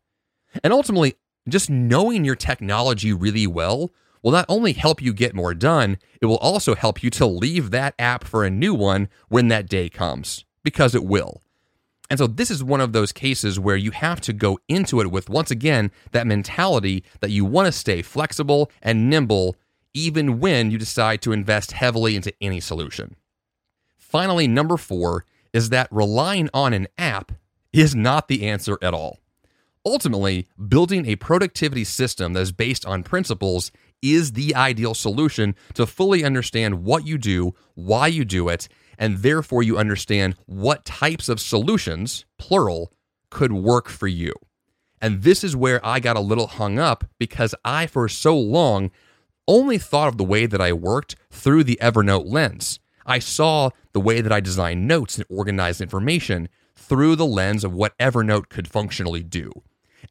And 0.62 0.72
ultimately, 0.72 1.14
just 1.48 1.68
knowing 1.68 2.24
your 2.24 2.36
technology 2.36 3.12
really 3.12 3.46
well 3.46 3.90
will 4.22 4.32
not 4.32 4.46
only 4.48 4.72
help 4.72 5.02
you 5.02 5.12
get 5.12 5.34
more 5.34 5.54
done, 5.54 5.98
it 6.20 6.26
will 6.26 6.36
also 6.38 6.74
help 6.74 7.02
you 7.02 7.10
to 7.10 7.26
leave 7.26 7.70
that 7.70 7.94
app 7.98 8.24
for 8.24 8.44
a 8.44 8.50
new 8.50 8.74
one 8.74 9.08
when 9.28 9.48
that 9.48 9.68
day 9.68 9.88
comes, 9.88 10.44
because 10.62 10.94
it 10.94 11.04
will. 11.04 11.41
And 12.12 12.18
so 12.18 12.26
this 12.26 12.50
is 12.50 12.62
one 12.62 12.82
of 12.82 12.92
those 12.92 13.10
cases 13.10 13.58
where 13.58 13.74
you 13.74 13.90
have 13.90 14.20
to 14.20 14.34
go 14.34 14.58
into 14.68 15.00
it 15.00 15.10
with, 15.10 15.30
once 15.30 15.50
again, 15.50 15.90
that 16.10 16.26
mentality 16.26 17.04
that 17.20 17.30
you 17.30 17.42
want 17.46 17.64
to 17.64 17.72
stay 17.72 18.02
flexible 18.02 18.70
and 18.82 19.08
nimble, 19.08 19.56
even 19.94 20.38
when 20.38 20.70
you 20.70 20.76
decide 20.76 21.22
to 21.22 21.32
invest 21.32 21.72
heavily 21.72 22.14
into 22.14 22.30
any 22.38 22.60
solution. 22.60 23.16
Finally, 23.96 24.46
number 24.46 24.76
four 24.76 25.24
is 25.54 25.70
that 25.70 25.88
relying 25.90 26.50
on 26.52 26.74
an 26.74 26.86
app 26.98 27.32
is 27.72 27.94
not 27.94 28.28
the 28.28 28.46
answer 28.46 28.76
at 28.82 28.92
all. 28.92 29.18
Ultimately, 29.82 30.46
building 30.68 31.06
a 31.06 31.16
productivity 31.16 31.84
system 31.84 32.34
that 32.34 32.40
is 32.40 32.52
based 32.52 32.84
on 32.84 33.04
principles 33.04 33.72
is 34.02 34.32
the 34.32 34.54
ideal 34.54 34.92
solution 34.92 35.54
to 35.72 35.86
fully 35.86 36.24
understand 36.24 36.84
what 36.84 37.06
you 37.06 37.16
do, 37.16 37.54
why 37.74 38.06
you 38.06 38.26
do 38.26 38.50
it, 38.50 38.68
and 38.98 39.18
therefore 39.18 39.62
you 39.62 39.78
understand 39.78 40.36
what 40.46 40.84
types 40.84 41.28
of 41.28 41.40
solutions, 41.40 42.24
plural, 42.38 42.92
could 43.30 43.52
work 43.52 43.88
for 43.88 44.06
you. 44.06 44.32
And 45.00 45.22
this 45.22 45.42
is 45.42 45.56
where 45.56 45.84
I 45.84 45.98
got 45.98 46.16
a 46.16 46.20
little 46.20 46.46
hung 46.46 46.78
up 46.78 47.04
because 47.18 47.54
I, 47.64 47.86
for 47.86 48.08
so 48.08 48.38
long, 48.38 48.90
only 49.48 49.78
thought 49.78 50.08
of 50.08 50.16
the 50.16 50.24
way 50.24 50.46
that 50.46 50.60
I 50.60 50.72
worked 50.72 51.16
through 51.30 51.64
the 51.64 51.78
Evernote 51.82 52.26
lens. 52.26 52.78
I 53.04 53.18
saw 53.18 53.70
the 53.92 54.00
way 54.00 54.20
that 54.20 54.30
I 54.30 54.40
designed 54.40 54.86
notes 54.86 55.16
and 55.16 55.26
organized 55.28 55.80
information 55.80 56.48
through 56.76 57.16
the 57.16 57.26
lens 57.26 57.64
of 57.64 57.72
what 57.72 57.98
Evernote 57.98 58.48
could 58.48 58.68
functionally 58.68 59.22
do, 59.22 59.50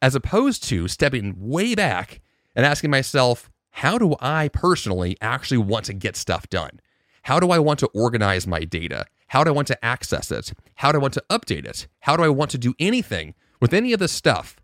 as 0.02 0.14
opposed 0.14 0.64
to 0.64 0.88
stepping 0.88 1.34
way 1.38 1.74
back 1.74 2.20
and 2.54 2.66
asking 2.66 2.90
myself, 2.90 3.50
how 3.70 3.96
do 3.96 4.14
I 4.20 4.48
personally 4.48 5.16
actually 5.22 5.58
want 5.58 5.86
to 5.86 5.94
get 5.94 6.16
stuff 6.16 6.48
done? 6.50 6.80
How 7.24 7.38
do 7.38 7.52
I 7.52 7.60
want 7.60 7.78
to 7.78 7.86
organize 7.94 8.48
my 8.48 8.64
data? 8.64 9.06
How 9.28 9.44
do 9.44 9.50
I 9.50 9.54
want 9.54 9.68
to 9.68 9.84
access 9.84 10.32
it? 10.32 10.52
How 10.74 10.90
do 10.90 10.98
I 10.98 11.00
want 11.00 11.14
to 11.14 11.24
update 11.30 11.64
it? 11.64 11.86
How 12.00 12.16
do 12.16 12.24
I 12.24 12.28
want 12.28 12.50
to 12.50 12.58
do 12.58 12.74
anything 12.80 13.34
with 13.60 13.72
any 13.72 13.92
of 13.92 14.00
this 14.00 14.10
stuff 14.10 14.56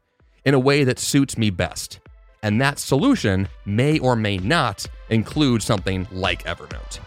in 0.45 0.55
a 0.55 0.59
way 0.59 0.83
that 0.83 0.99
suits 0.99 1.39
me 1.39 1.51
best? 1.51 2.01
And 2.43 2.61
that 2.61 2.81
solution 2.81 3.47
may 3.65 4.01
or 4.01 4.17
may 4.17 4.39
not 4.39 4.89
include 5.09 5.63
something 5.63 6.09
like 6.11 6.43
Evernote. 6.47 6.99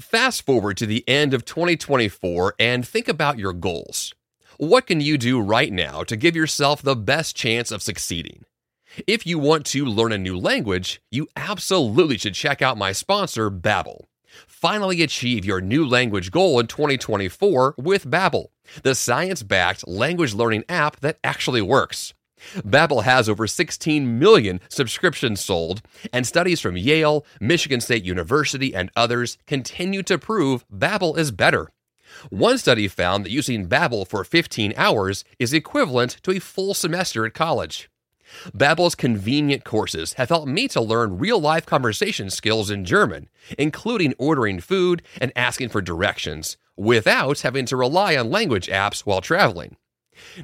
Fast 0.00 0.44
forward 0.44 0.76
to 0.78 0.86
the 0.86 1.08
end 1.08 1.32
of 1.32 1.44
2024 1.44 2.54
and 2.58 2.86
think 2.86 3.06
about 3.06 3.38
your 3.38 3.52
goals. 3.52 4.12
What 4.58 4.86
can 4.86 5.02
you 5.02 5.18
do 5.18 5.38
right 5.38 5.70
now 5.70 6.02
to 6.04 6.16
give 6.16 6.34
yourself 6.34 6.80
the 6.80 6.96
best 6.96 7.36
chance 7.36 7.70
of 7.70 7.82
succeeding? 7.82 8.46
If 9.06 9.26
you 9.26 9.38
want 9.38 9.66
to 9.66 9.84
learn 9.84 10.12
a 10.12 10.18
new 10.18 10.38
language, 10.38 11.02
you 11.10 11.28
absolutely 11.36 12.16
should 12.16 12.32
check 12.32 12.62
out 12.62 12.78
my 12.78 12.92
sponsor, 12.92 13.50
Babbel. 13.50 14.04
Finally 14.46 15.02
achieve 15.02 15.44
your 15.44 15.60
new 15.60 15.86
language 15.86 16.30
goal 16.30 16.58
in 16.58 16.68
2024 16.68 17.74
with 17.76 18.10
Babbel, 18.10 18.46
the 18.82 18.94
science-backed 18.94 19.86
language 19.86 20.32
learning 20.32 20.64
app 20.70 21.00
that 21.00 21.18
actually 21.22 21.60
works. 21.60 22.14
Babbel 22.56 23.02
has 23.04 23.28
over 23.28 23.46
16 23.46 24.18
million 24.18 24.60
subscriptions 24.70 25.44
sold, 25.44 25.82
and 26.14 26.26
studies 26.26 26.62
from 26.62 26.78
Yale, 26.78 27.26
Michigan 27.40 27.82
State 27.82 28.04
University, 28.04 28.74
and 28.74 28.90
others 28.96 29.36
continue 29.46 30.02
to 30.04 30.16
prove 30.16 30.64
Babbel 30.70 31.18
is 31.18 31.30
better. 31.30 31.68
One 32.30 32.58
study 32.58 32.88
found 32.88 33.24
that 33.24 33.30
using 33.30 33.68
Babbel 33.68 34.06
for 34.06 34.24
15 34.24 34.74
hours 34.76 35.24
is 35.38 35.52
equivalent 35.52 36.18
to 36.22 36.30
a 36.32 36.38
full 36.40 36.74
semester 36.74 37.26
at 37.26 37.34
college. 37.34 37.90
Babbel's 38.52 38.94
convenient 38.94 39.64
courses 39.64 40.14
have 40.14 40.28
helped 40.28 40.48
me 40.48 40.68
to 40.68 40.80
learn 40.80 41.18
real-life 41.18 41.64
conversation 41.64 42.30
skills 42.30 42.70
in 42.70 42.84
German, 42.84 43.28
including 43.58 44.14
ordering 44.18 44.60
food 44.60 45.02
and 45.20 45.32
asking 45.36 45.68
for 45.68 45.80
directions, 45.80 46.56
without 46.76 47.40
having 47.40 47.66
to 47.66 47.76
rely 47.76 48.16
on 48.16 48.30
language 48.30 48.66
apps 48.66 49.00
while 49.00 49.20
traveling. 49.20 49.76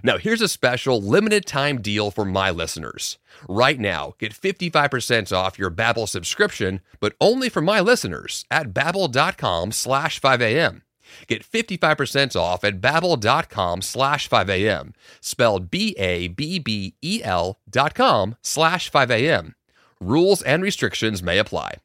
Now, 0.03 0.19
here's 0.19 0.43
a 0.43 0.49
special 0.49 1.01
limited 1.01 1.47
time 1.47 1.81
deal 1.81 2.11
for 2.11 2.25
my 2.25 2.51
listeners. 2.51 3.19
Right 3.49 3.81
now, 3.81 4.15
get 4.19 4.33
55% 4.33 5.35
off 5.35 5.59
your 5.59 5.71
Babbel 5.71 6.09
subscription, 6.09 6.81
but 7.01 7.15
only 7.21 7.49
for 7.49 7.63
my 7.63 7.81
listeners 7.81 8.45
at 8.51 8.73
babbel.com 8.73 9.73
slash 9.73 10.21
5am. 10.21 10.83
Get 11.27 11.45
55% 11.45 12.37
off 12.37 12.65
at 12.65 12.81
babbel.com 12.81 13.83
slash 13.83 14.29
5am, 14.29 14.95
spelled 15.21 15.71
B-A-B-B-E-L 15.71 17.59
dot 17.71 17.95
com 17.95 18.37
slash 18.43 18.91
5am. 18.91 19.55
Rules 20.01 20.43
and 20.43 20.63
restrictions 20.63 21.23
may 21.23 21.39
apply. 21.39 21.77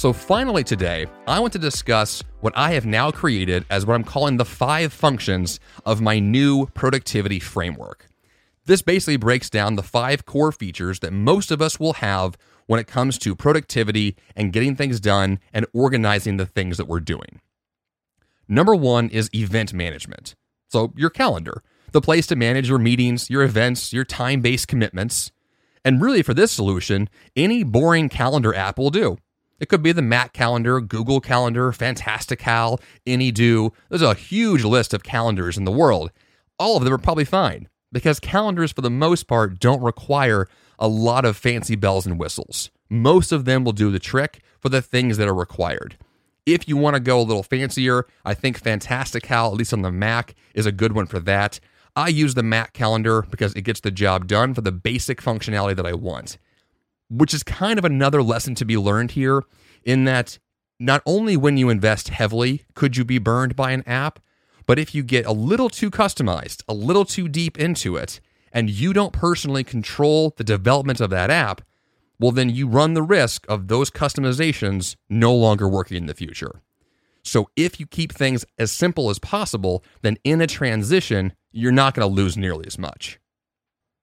So, 0.00 0.14
finally, 0.14 0.64
today, 0.64 1.06
I 1.26 1.40
want 1.40 1.52
to 1.52 1.58
discuss 1.58 2.22
what 2.40 2.54
I 2.56 2.72
have 2.72 2.86
now 2.86 3.10
created 3.10 3.66
as 3.68 3.84
what 3.84 3.92
I'm 3.92 4.04
calling 4.04 4.38
the 4.38 4.46
five 4.46 4.94
functions 4.94 5.60
of 5.84 6.00
my 6.00 6.18
new 6.18 6.68
productivity 6.68 7.38
framework. 7.38 8.09
This 8.66 8.82
basically 8.82 9.16
breaks 9.16 9.48
down 9.48 9.76
the 9.76 9.82
five 9.82 10.26
core 10.26 10.52
features 10.52 11.00
that 11.00 11.12
most 11.12 11.50
of 11.50 11.62
us 11.62 11.80
will 11.80 11.94
have 11.94 12.36
when 12.66 12.78
it 12.78 12.86
comes 12.86 13.18
to 13.18 13.34
productivity 13.34 14.16
and 14.36 14.52
getting 14.52 14.76
things 14.76 15.00
done 15.00 15.40
and 15.52 15.66
organizing 15.72 16.36
the 16.36 16.46
things 16.46 16.76
that 16.76 16.86
we're 16.86 17.00
doing. 17.00 17.40
Number 18.46 18.74
one 18.74 19.08
is 19.08 19.30
event 19.34 19.72
management. 19.72 20.34
So, 20.68 20.92
your 20.96 21.10
calendar, 21.10 21.62
the 21.92 22.00
place 22.00 22.26
to 22.28 22.36
manage 22.36 22.68
your 22.68 22.78
meetings, 22.78 23.30
your 23.30 23.42
events, 23.42 23.92
your 23.92 24.04
time 24.04 24.40
based 24.40 24.68
commitments. 24.68 25.32
And 25.84 26.00
really, 26.00 26.22
for 26.22 26.34
this 26.34 26.52
solution, 26.52 27.08
any 27.34 27.64
boring 27.64 28.08
calendar 28.08 28.54
app 28.54 28.78
will 28.78 28.90
do. 28.90 29.16
It 29.58 29.68
could 29.68 29.82
be 29.82 29.92
the 29.92 30.02
Mac 30.02 30.32
calendar, 30.32 30.80
Google 30.80 31.20
Calendar, 31.20 31.72
Fantastical, 31.72 32.80
Any.do. 33.06 33.72
There's 33.88 34.02
a 34.02 34.14
huge 34.14 34.64
list 34.64 34.94
of 34.94 35.02
calendars 35.02 35.58
in 35.58 35.64
the 35.64 35.72
world. 35.72 36.10
All 36.58 36.76
of 36.76 36.84
them 36.84 36.92
are 36.92 36.98
probably 36.98 37.24
fine 37.24 37.68
because 37.92 38.20
calendars, 38.20 38.72
for 38.72 38.80
the 38.80 38.90
most 38.90 39.26
part, 39.26 39.58
don't 39.58 39.82
require 39.82 40.48
a 40.78 40.88
lot 40.88 41.24
of 41.24 41.36
fancy 41.36 41.76
bells 41.76 42.06
and 42.06 42.18
whistles. 42.18 42.70
Most 42.88 43.32
of 43.32 43.44
them 43.44 43.64
will 43.64 43.72
do 43.72 43.90
the 43.90 43.98
trick 43.98 44.40
for 44.58 44.68
the 44.68 44.82
things 44.82 45.16
that 45.16 45.28
are 45.28 45.34
required. 45.34 45.96
If 46.46 46.66
you 46.66 46.76
want 46.76 46.94
to 46.94 47.00
go 47.00 47.20
a 47.20 47.22
little 47.22 47.42
fancier, 47.42 48.06
I 48.24 48.34
think 48.34 48.58
Fantastic 48.58 49.24
Fantastical, 49.24 49.52
at 49.52 49.58
least 49.58 49.72
on 49.72 49.82
the 49.82 49.92
Mac, 49.92 50.34
is 50.54 50.66
a 50.66 50.72
good 50.72 50.92
one 50.92 51.06
for 51.06 51.20
that. 51.20 51.60
I 51.94 52.08
use 52.08 52.34
the 52.34 52.42
Mac 52.42 52.72
calendar 52.72 53.22
because 53.22 53.52
it 53.54 53.62
gets 53.62 53.80
the 53.80 53.90
job 53.90 54.26
done 54.26 54.54
for 54.54 54.60
the 54.62 54.72
basic 54.72 55.20
functionality 55.20 55.76
that 55.76 55.86
I 55.86 55.92
want, 55.92 56.38
which 57.08 57.34
is 57.34 57.42
kind 57.42 57.78
of 57.78 57.84
another 57.84 58.22
lesson 58.22 58.54
to 58.56 58.64
be 58.64 58.76
learned 58.76 59.12
here 59.12 59.42
in 59.84 60.04
that 60.04 60.38
not 60.78 61.02
only 61.04 61.36
when 61.36 61.56
you 61.56 61.68
invest 61.68 62.08
heavily 62.08 62.64
could 62.74 62.96
you 62.96 63.04
be 63.04 63.18
burned 63.18 63.54
by 63.54 63.72
an 63.72 63.82
app, 63.86 64.18
but 64.70 64.78
if 64.78 64.94
you 64.94 65.02
get 65.02 65.26
a 65.26 65.32
little 65.32 65.68
too 65.68 65.90
customized, 65.90 66.62
a 66.68 66.72
little 66.72 67.04
too 67.04 67.26
deep 67.26 67.58
into 67.58 67.96
it, 67.96 68.20
and 68.52 68.70
you 68.70 68.92
don't 68.92 69.12
personally 69.12 69.64
control 69.64 70.32
the 70.36 70.44
development 70.44 71.00
of 71.00 71.10
that 71.10 71.28
app, 71.28 71.62
well, 72.20 72.30
then 72.30 72.50
you 72.50 72.68
run 72.68 72.94
the 72.94 73.02
risk 73.02 73.44
of 73.48 73.66
those 73.66 73.90
customizations 73.90 74.94
no 75.08 75.34
longer 75.34 75.68
working 75.68 75.96
in 75.96 76.06
the 76.06 76.14
future. 76.14 76.62
So 77.24 77.50
if 77.56 77.80
you 77.80 77.86
keep 77.88 78.12
things 78.12 78.44
as 78.60 78.70
simple 78.70 79.10
as 79.10 79.18
possible, 79.18 79.82
then 80.02 80.18
in 80.22 80.40
a 80.40 80.46
transition, 80.46 81.32
you're 81.50 81.72
not 81.72 81.94
going 81.94 82.08
to 82.08 82.14
lose 82.14 82.36
nearly 82.36 82.68
as 82.68 82.78
much. 82.78 83.18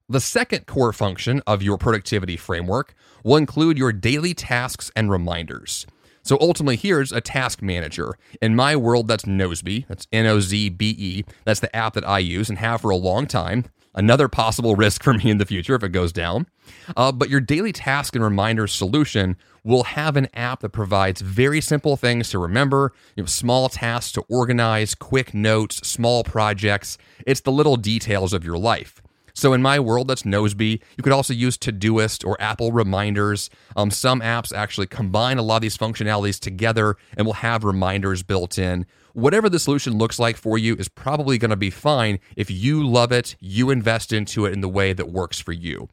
The 0.06 0.20
second 0.20 0.66
core 0.66 0.92
function 0.92 1.40
of 1.46 1.62
your 1.62 1.78
productivity 1.78 2.36
framework 2.36 2.94
will 3.24 3.36
include 3.36 3.78
your 3.78 3.94
daily 3.94 4.34
tasks 4.34 4.90
and 4.94 5.10
reminders. 5.10 5.86
So 6.28 6.36
ultimately, 6.42 6.76
here's 6.76 7.10
a 7.10 7.22
task 7.22 7.62
manager. 7.62 8.18
In 8.42 8.54
my 8.54 8.76
world, 8.76 9.08
that's 9.08 9.24
Nozbe. 9.24 9.86
That's 9.88 10.06
N 10.12 10.26
O 10.26 10.40
Z 10.40 10.68
B 10.68 10.94
E. 10.98 11.24
That's 11.46 11.60
the 11.60 11.74
app 11.74 11.94
that 11.94 12.06
I 12.06 12.18
use 12.18 12.50
and 12.50 12.58
have 12.58 12.82
for 12.82 12.90
a 12.90 12.96
long 12.96 13.26
time. 13.26 13.64
Another 13.94 14.28
possible 14.28 14.76
risk 14.76 15.02
for 15.04 15.14
me 15.14 15.30
in 15.30 15.38
the 15.38 15.46
future 15.46 15.74
if 15.74 15.82
it 15.82 15.88
goes 15.88 16.12
down. 16.12 16.46
Uh, 16.94 17.12
but 17.12 17.30
your 17.30 17.40
daily 17.40 17.72
task 17.72 18.14
and 18.14 18.22
reminder 18.22 18.66
solution 18.66 19.38
will 19.64 19.84
have 19.84 20.18
an 20.18 20.28
app 20.34 20.60
that 20.60 20.68
provides 20.68 21.22
very 21.22 21.62
simple 21.62 21.96
things 21.96 22.28
to 22.28 22.38
remember, 22.38 22.92
you 23.16 23.22
know, 23.22 23.26
small 23.26 23.70
tasks 23.70 24.12
to 24.12 24.22
organize, 24.28 24.94
quick 24.94 25.32
notes, 25.32 25.76
small 25.88 26.24
projects. 26.24 26.98
It's 27.26 27.40
the 27.40 27.52
little 27.52 27.76
details 27.76 28.34
of 28.34 28.44
your 28.44 28.58
life. 28.58 29.00
So 29.38 29.52
in 29.52 29.62
my 29.62 29.78
world, 29.78 30.08
that's 30.08 30.24
Nozbe. 30.24 30.80
You 30.96 31.02
could 31.04 31.12
also 31.12 31.32
use 31.32 31.56
Todoist 31.56 32.26
or 32.26 32.36
Apple 32.40 32.72
Reminders. 32.72 33.50
Um, 33.76 33.88
some 33.88 34.20
apps 34.20 34.52
actually 34.52 34.88
combine 34.88 35.38
a 35.38 35.42
lot 35.42 35.56
of 35.56 35.62
these 35.62 35.78
functionalities 35.78 36.40
together 36.40 36.96
and 37.16 37.24
will 37.24 37.34
have 37.34 37.62
reminders 37.62 38.24
built 38.24 38.58
in. 38.58 38.84
Whatever 39.12 39.48
the 39.48 39.60
solution 39.60 39.96
looks 39.96 40.18
like 40.18 40.36
for 40.36 40.58
you 40.58 40.74
is 40.74 40.88
probably 40.88 41.38
going 41.38 41.52
to 41.52 41.56
be 41.56 41.70
fine 41.70 42.18
if 42.34 42.50
you 42.50 42.84
love 42.84 43.12
it, 43.12 43.36
you 43.38 43.70
invest 43.70 44.12
into 44.12 44.44
it 44.44 44.52
in 44.52 44.60
the 44.60 44.68
way 44.68 44.92
that 44.92 45.12
works 45.12 45.38
for 45.38 45.52
you. 45.52 45.88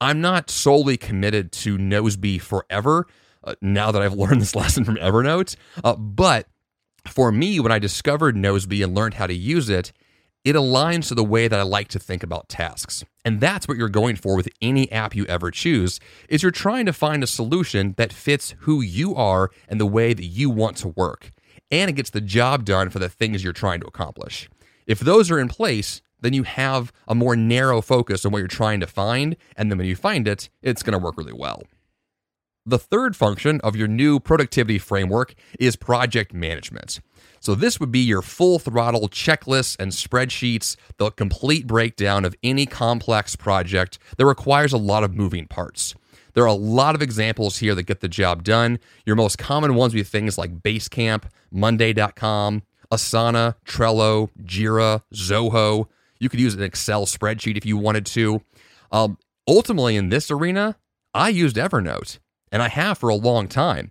I'm 0.00 0.20
not 0.20 0.48
solely 0.48 0.96
committed 0.96 1.50
to 1.50 1.76
Nozbe 1.76 2.40
forever. 2.40 3.08
Uh, 3.42 3.56
now 3.60 3.90
that 3.90 4.02
I've 4.02 4.14
learned 4.14 4.40
this 4.40 4.54
lesson 4.54 4.84
from 4.84 4.98
Evernote, 4.98 5.56
uh, 5.82 5.96
but 5.96 6.46
for 7.08 7.32
me, 7.32 7.58
when 7.58 7.72
I 7.72 7.80
discovered 7.80 8.36
Nozbe 8.36 8.84
and 8.84 8.94
learned 8.94 9.14
how 9.14 9.26
to 9.26 9.34
use 9.34 9.68
it, 9.68 9.92
it 10.44 10.54
aligns 10.54 11.08
to 11.08 11.14
the 11.14 11.24
way 11.24 11.48
that 11.48 11.58
I 11.58 11.62
like 11.62 11.88
to 11.88 11.98
think 11.98 12.22
about 12.22 12.48
tasks. 12.48 13.02
And 13.24 13.40
that's 13.40 13.66
what 13.66 13.78
you're 13.78 13.88
going 13.88 14.16
for 14.16 14.36
with 14.36 14.48
any 14.60 14.92
app 14.92 15.16
you 15.16 15.24
ever 15.24 15.50
choose 15.50 15.98
is 16.28 16.42
you're 16.42 16.52
trying 16.52 16.84
to 16.86 16.92
find 16.92 17.22
a 17.22 17.26
solution 17.26 17.94
that 17.96 18.12
fits 18.12 18.54
who 18.60 18.82
you 18.82 19.14
are 19.14 19.50
and 19.68 19.80
the 19.80 19.86
way 19.86 20.12
that 20.12 20.26
you 20.26 20.50
want 20.50 20.76
to 20.78 20.88
work. 20.88 21.32
And 21.70 21.88
it 21.88 21.94
gets 21.94 22.10
the 22.10 22.20
job 22.20 22.64
done 22.64 22.90
for 22.90 22.98
the 22.98 23.08
things 23.08 23.42
you're 23.42 23.54
trying 23.54 23.80
to 23.80 23.86
accomplish. 23.86 24.50
If 24.86 25.00
those 25.00 25.30
are 25.30 25.40
in 25.40 25.48
place, 25.48 26.02
then 26.20 26.34
you 26.34 26.42
have 26.42 26.92
a 27.08 27.14
more 27.14 27.36
narrow 27.36 27.80
focus 27.80 28.24
on 28.24 28.32
what 28.32 28.38
you're 28.38 28.48
trying 28.48 28.80
to 28.80 28.86
find, 28.86 29.36
and 29.56 29.70
then 29.70 29.78
when 29.78 29.86
you 29.86 29.96
find 29.96 30.28
it, 30.28 30.48
it's 30.62 30.82
going 30.82 30.92
to 30.92 30.98
work 30.98 31.16
really 31.16 31.32
well. 31.32 31.62
The 32.66 32.78
third 32.78 33.14
function 33.14 33.60
of 33.62 33.76
your 33.76 33.88
new 33.88 34.18
productivity 34.18 34.78
framework 34.78 35.34
is 35.60 35.76
project 35.76 36.32
management. 36.32 37.00
So, 37.44 37.54
this 37.54 37.78
would 37.78 37.92
be 37.92 37.98
your 37.98 38.22
full 38.22 38.58
throttle 38.58 39.06
checklists 39.06 39.76
and 39.78 39.92
spreadsheets, 39.92 40.76
the 40.96 41.10
complete 41.10 41.66
breakdown 41.66 42.24
of 42.24 42.34
any 42.42 42.64
complex 42.64 43.36
project 43.36 43.98
that 44.16 44.24
requires 44.24 44.72
a 44.72 44.78
lot 44.78 45.04
of 45.04 45.14
moving 45.14 45.46
parts. 45.46 45.94
There 46.32 46.42
are 46.42 46.46
a 46.46 46.54
lot 46.54 46.94
of 46.94 47.02
examples 47.02 47.58
here 47.58 47.74
that 47.74 47.82
get 47.82 48.00
the 48.00 48.08
job 48.08 48.44
done. 48.44 48.78
Your 49.04 49.14
most 49.14 49.36
common 49.36 49.74
ones 49.74 49.92
would 49.92 49.98
be 49.98 50.04
things 50.04 50.38
like 50.38 50.62
Basecamp, 50.62 51.24
Monday.com, 51.52 52.62
Asana, 52.90 53.56
Trello, 53.66 54.30
Jira, 54.42 55.02
Zoho. 55.12 55.88
You 56.18 56.30
could 56.30 56.40
use 56.40 56.54
an 56.54 56.62
Excel 56.62 57.04
spreadsheet 57.04 57.58
if 57.58 57.66
you 57.66 57.76
wanted 57.76 58.06
to. 58.06 58.40
Um, 58.90 59.18
ultimately, 59.46 59.96
in 59.96 60.08
this 60.08 60.30
arena, 60.30 60.76
I 61.12 61.28
used 61.28 61.56
Evernote, 61.56 62.20
and 62.50 62.62
I 62.62 62.68
have 62.68 62.96
for 62.96 63.10
a 63.10 63.14
long 63.14 63.48
time. 63.48 63.90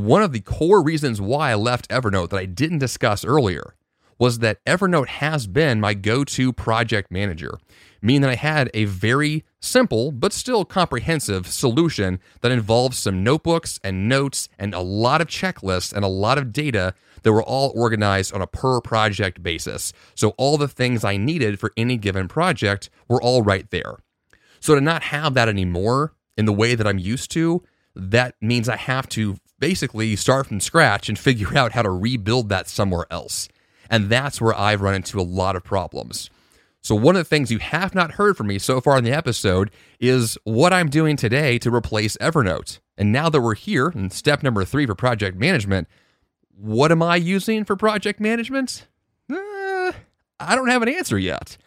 One 0.00 0.22
of 0.22 0.32
the 0.32 0.40
core 0.40 0.82
reasons 0.82 1.20
why 1.20 1.50
I 1.50 1.56
left 1.56 1.90
Evernote 1.90 2.30
that 2.30 2.38
I 2.38 2.46
didn't 2.46 2.78
discuss 2.78 3.22
earlier 3.22 3.74
was 4.18 4.38
that 4.38 4.64
Evernote 4.64 5.08
has 5.08 5.46
been 5.46 5.78
my 5.78 5.92
go 5.92 6.24
to 6.24 6.54
project 6.54 7.10
manager, 7.10 7.58
meaning 8.00 8.22
that 8.22 8.30
I 8.30 8.36
had 8.36 8.70
a 8.72 8.86
very 8.86 9.44
simple 9.60 10.10
but 10.10 10.32
still 10.32 10.64
comprehensive 10.64 11.46
solution 11.46 12.18
that 12.40 12.50
involves 12.50 12.96
some 12.96 13.22
notebooks 13.22 13.78
and 13.84 14.08
notes 14.08 14.48
and 14.58 14.72
a 14.72 14.80
lot 14.80 15.20
of 15.20 15.26
checklists 15.26 15.92
and 15.92 16.02
a 16.02 16.08
lot 16.08 16.38
of 16.38 16.50
data 16.50 16.94
that 17.22 17.32
were 17.32 17.42
all 17.42 17.70
organized 17.76 18.32
on 18.32 18.40
a 18.40 18.46
per 18.46 18.80
project 18.80 19.42
basis. 19.42 19.92
So 20.14 20.30
all 20.38 20.56
the 20.56 20.66
things 20.66 21.04
I 21.04 21.18
needed 21.18 21.60
for 21.60 21.72
any 21.76 21.98
given 21.98 22.26
project 22.26 22.88
were 23.06 23.20
all 23.20 23.42
right 23.42 23.68
there. 23.70 23.98
So 24.60 24.74
to 24.74 24.80
not 24.80 25.02
have 25.02 25.34
that 25.34 25.50
anymore 25.50 26.14
in 26.38 26.46
the 26.46 26.54
way 26.54 26.74
that 26.74 26.86
I'm 26.86 26.98
used 26.98 27.30
to, 27.32 27.62
that 27.94 28.34
means 28.40 28.66
I 28.66 28.76
have 28.76 29.06
to 29.10 29.36
basically 29.60 30.16
start 30.16 30.48
from 30.48 30.58
scratch 30.58 31.08
and 31.08 31.18
figure 31.18 31.48
out 31.56 31.72
how 31.72 31.82
to 31.82 31.90
rebuild 31.90 32.48
that 32.48 32.68
somewhere 32.68 33.06
else. 33.10 33.48
And 33.88 34.08
that's 34.08 34.40
where 34.40 34.54
I've 34.54 34.80
run 34.80 34.94
into 34.94 35.20
a 35.20 35.22
lot 35.22 35.56
of 35.56 35.64
problems. 35.64 36.30
So, 36.82 36.94
one 36.94 37.14
of 37.14 37.20
the 37.20 37.28
things 37.28 37.50
you 37.50 37.58
have 37.58 37.94
not 37.94 38.12
heard 38.12 38.36
from 38.36 38.46
me 38.46 38.58
so 38.58 38.80
far 38.80 38.96
in 38.96 39.04
the 39.04 39.12
episode 39.12 39.70
is 39.98 40.38
what 40.44 40.72
I'm 40.72 40.88
doing 40.88 41.16
today 41.16 41.58
to 41.58 41.74
replace 41.74 42.16
Evernote. 42.16 42.78
And 42.96 43.12
now 43.12 43.28
that 43.28 43.40
we're 43.40 43.54
here 43.54 43.92
in 43.94 44.10
step 44.10 44.42
number 44.42 44.64
three 44.64 44.86
for 44.86 44.94
project 44.94 45.36
management, 45.36 45.88
what 46.56 46.90
am 46.90 47.02
I 47.02 47.16
using 47.16 47.64
for 47.64 47.76
project 47.76 48.18
management? 48.18 48.86
Uh, 49.30 49.92
I 50.38 50.54
don't 50.54 50.68
have 50.68 50.82
an 50.82 50.88
answer 50.88 51.18
yet. 51.18 51.58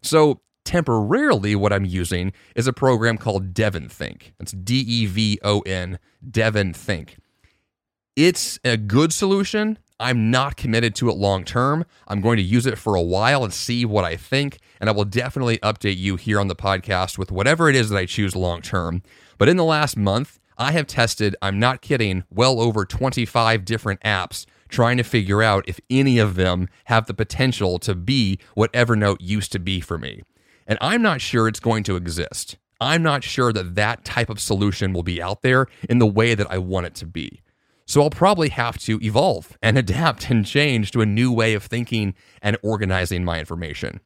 So, 0.00 0.40
temporarily, 0.64 1.54
what 1.54 1.72
I'm 1.72 1.84
using 1.84 2.32
is 2.56 2.66
a 2.66 2.72
program 2.72 3.18
called 3.18 3.52
DEVONthink. 3.52 4.32
That's 4.38 4.52
D 4.52 4.76
E 4.76 5.06
V 5.06 5.38
O 5.42 5.60
N, 5.60 5.98
DEVONthink. 6.26 7.16
It's 8.16 8.60
a 8.62 8.76
good 8.76 9.12
solution. 9.12 9.76
I'm 9.98 10.30
not 10.30 10.56
committed 10.56 10.94
to 10.96 11.08
it 11.08 11.16
long 11.16 11.42
term. 11.44 11.84
I'm 12.06 12.20
going 12.20 12.36
to 12.36 12.44
use 12.44 12.64
it 12.64 12.78
for 12.78 12.94
a 12.94 13.02
while 13.02 13.42
and 13.42 13.52
see 13.52 13.84
what 13.84 14.04
I 14.04 14.14
think. 14.14 14.58
And 14.80 14.88
I 14.88 14.92
will 14.92 15.04
definitely 15.04 15.58
update 15.58 15.96
you 15.96 16.14
here 16.14 16.38
on 16.38 16.46
the 16.46 16.54
podcast 16.54 17.18
with 17.18 17.32
whatever 17.32 17.68
it 17.68 17.74
is 17.74 17.90
that 17.90 17.98
I 17.98 18.06
choose 18.06 18.36
long 18.36 18.62
term. 18.62 19.02
But 19.36 19.48
in 19.48 19.56
the 19.56 19.64
last 19.64 19.96
month, 19.96 20.38
I 20.56 20.70
have 20.70 20.86
tested, 20.86 21.34
I'm 21.42 21.58
not 21.58 21.82
kidding, 21.82 22.22
well 22.30 22.60
over 22.60 22.84
25 22.84 23.64
different 23.64 24.00
apps 24.02 24.46
trying 24.68 24.96
to 24.98 25.02
figure 25.02 25.42
out 25.42 25.68
if 25.68 25.80
any 25.90 26.18
of 26.18 26.36
them 26.36 26.68
have 26.84 27.06
the 27.06 27.14
potential 27.14 27.80
to 27.80 27.96
be 27.96 28.38
what 28.54 28.72
Evernote 28.72 29.16
used 29.18 29.50
to 29.52 29.58
be 29.58 29.80
for 29.80 29.98
me. 29.98 30.22
And 30.68 30.78
I'm 30.80 31.02
not 31.02 31.20
sure 31.20 31.48
it's 31.48 31.58
going 31.58 31.82
to 31.84 31.96
exist. 31.96 32.58
I'm 32.80 33.02
not 33.02 33.24
sure 33.24 33.52
that 33.52 33.74
that 33.74 34.04
type 34.04 34.30
of 34.30 34.38
solution 34.38 34.92
will 34.92 35.02
be 35.02 35.20
out 35.20 35.42
there 35.42 35.66
in 35.88 35.98
the 35.98 36.06
way 36.06 36.36
that 36.36 36.48
I 36.48 36.58
want 36.58 36.86
it 36.86 36.94
to 36.96 37.06
be. 37.06 37.40
So 37.86 38.02
I'll 38.02 38.10
probably 38.10 38.48
have 38.48 38.78
to 38.78 38.98
evolve 39.02 39.58
and 39.62 39.76
adapt 39.76 40.30
and 40.30 40.46
change 40.46 40.90
to 40.92 41.02
a 41.02 41.06
new 41.06 41.30
way 41.30 41.54
of 41.54 41.64
thinking 41.64 42.14
and 42.40 42.56
organizing 42.62 43.24
my 43.24 43.38
information, 43.38 44.00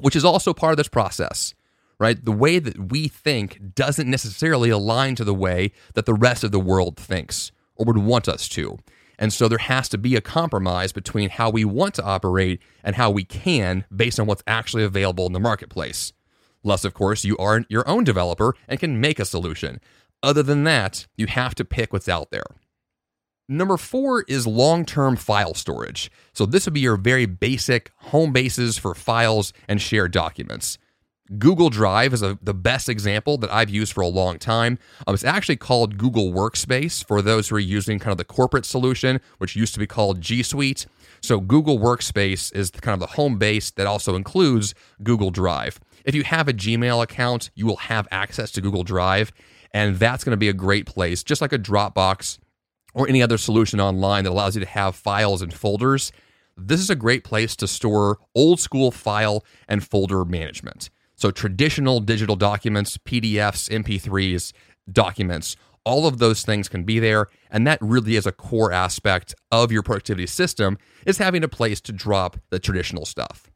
which 0.00 0.16
is 0.16 0.24
also 0.24 0.54
part 0.54 0.72
of 0.72 0.78
this 0.78 0.88
process, 0.88 1.54
right? 1.98 2.24
The 2.24 2.32
way 2.32 2.58
that 2.58 2.90
we 2.90 3.08
think 3.08 3.74
doesn't 3.74 4.10
necessarily 4.10 4.70
align 4.70 5.14
to 5.16 5.24
the 5.24 5.34
way 5.34 5.72
that 5.94 6.06
the 6.06 6.14
rest 6.14 6.42
of 6.42 6.52
the 6.52 6.60
world 6.60 6.96
thinks 6.96 7.52
or 7.76 7.84
would 7.84 7.98
want 7.98 8.28
us 8.28 8.48
to. 8.50 8.78
And 9.18 9.32
so 9.32 9.46
there 9.46 9.58
has 9.58 9.88
to 9.90 9.98
be 9.98 10.16
a 10.16 10.22
compromise 10.22 10.92
between 10.92 11.28
how 11.28 11.50
we 11.50 11.64
want 11.64 11.94
to 11.94 12.04
operate 12.04 12.60
and 12.82 12.96
how 12.96 13.10
we 13.10 13.24
can 13.24 13.84
based 13.94 14.18
on 14.18 14.26
what's 14.26 14.42
actually 14.46 14.84
available 14.84 15.26
in 15.26 15.32
the 15.32 15.38
marketplace. 15.38 16.12
Less, 16.64 16.84
of 16.84 16.94
course, 16.94 17.24
you 17.24 17.36
are 17.36 17.64
your 17.68 17.86
own 17.88 18.04
developer 18.04 18.54
and 18.68 18.80
can 18.80 19.00
make 19.00 19.18
a 19.18 19.24
solution. 19.24 19.80
Other 20.22 20.42
than 20.42 20.64
that, 20.64 21.06
you 21.16 21.26
have 21.26 21.54
to 21.56 21.64
pick 21.64 21.92
what's 21.92 22.08
out 22.08 22.30
there. 22.30 22.46
Number 23.48 23.76
four 23.76 24.22
is 24.28 24.46
long 24.46 24.84
term 24.84 25.16
file 25.16 25.54
storage. 25.54 26.10
So, 26.32 26.46
this 26.46 26.64
would 26.64 26.74
be 26.74 26.80
your 26.80 26.96
very 26.96 27.26
basic 27.26 27.90
home 27.96 28.32
bases 28.32 28.78
for 28.78 28.94
files 28.94 29.52
and 29.68 29.80
shared 29.80 30.12
documents. 30.12 30.78
Google 31.38 31.70
Drive 31.70 32.12
is 32.12 32.22
a, 32.22 32.38
the 32.42 32.54
best 32.54 32.88
example 32.88 33.38
that 33.38 33.52
I've 33.52 33.70
used 33.70 33.92
for 33.92 34.02
a 34.02 34.08
long 34.08 34.38
time. 34.38 34.78
Um, 35.06 35.14
it's 35.14 35.24
actually 35.24 35.56
called 35.56 35.96
Google 35.96 36.32
Workspace 36.32 37.04
for 37.04 37.22
those 37.22 37.48
who 37.48 37.56
are 37.56 37.60
using 37.60 37.98
kind 37.98 38.12
of 38.12 38.18
the 38.18 38.24
corporate 38.24 38.66
solution, 38.66 39.20
which 39.38 39.56
used 39.56 39.72
to 39.74 39.80
be 39.80 39.86
called 39.86 40.20
G 40.20 40.42
Suite. 40.42 40.86
So, 41.20 41.40
Google 41.40 41.78
Workspace 41.78 42.54
is 42.54 42.70
kind 42.70 42.94
of 42.94 43.00
the 43.00 43.16
home 43.16 43.38
base 43.38 43.72
that 43.72 43.88
also 43.88 44.14
includes 44.14 44.74
Google 45.02 45.30
Drive. 45.30 45.80
If 46.04 46.14
you 46.14 46.22
have 46.22 46.46
a 46.46 46.52
Gmail 46.52 47.02
account, 47.02 47.50
you 47.56 47.66
will 47.66 47.76
have 47.76 48.06
access 48.12 48.52
to 48.52 48.60
Google 48.60 48.84
Drive, 48.84 49.32
and 49.72 49.96
that's 49.96 50.22
going 50.22 50.32
to 50.32 50.36
be 50.36 50.48
a 50.48 50.54
great 50.54 50.86
place, 50.86 51.24
just 51.24 51.40
like 51.40 51.52
a 51.52 51.58
Dropbox 51.58 52.38
or 52.94 53.08
any 53.08 53.22
other 53.22 53.38
solution 53.38 53.80
online 53.80 54.24
that 54.24 54.30
allows 54.30 54.54
you 54.54 54.60
to 54.60 54.68
have 54.68 54.94
files 54.94 55.42
and 55.42 55.52
folders, 55.52 56.12
this 56.56 56.80
is 56.80 56.90
a 56.90 56.96
great 56.96 57.24
place 57.24 57.56
to 57.56 57.66
store 57.66 58.18
old 58.34 58.60
school 58.60 58.90
file 58.90 59.44
and 59.68 59.84
folder 59.86 60.24
management. 60.24 60.90
So, 61.14 61.30
traditional 61.30 62.00
digital 62.00 62.36
documents, 62.36 62.98
PDFs, 62.98 63.70
MP3s, 63.70 64.52
documents, 64.90 65.56
all 65.84 66.06
of 66.06 66.18
those 66.18 66.42
things 66.42 66.68
can 66.68 66.84
be 66.84 66.98
there. 66.98 67.26
And 67.50 67.66
that 67.66 67.78
really 67.80 68.16
is 68.16 68.26
a 68.26 68.32
core 68.32 68.72
aspect 68.72 69.34
of 69.50 69.72
your 69.72 69.82
productivity 69.82 70.26
system 70.26 70.78
is 71.06 71.18
having 71.18 71.42
a 71.44 71.48
place 71.48 71.80
to 71.82 71.92
drop 71.92 72.38
the 72.50 72.58
traditional 72.58 73.04
stuff. 73.04 73.50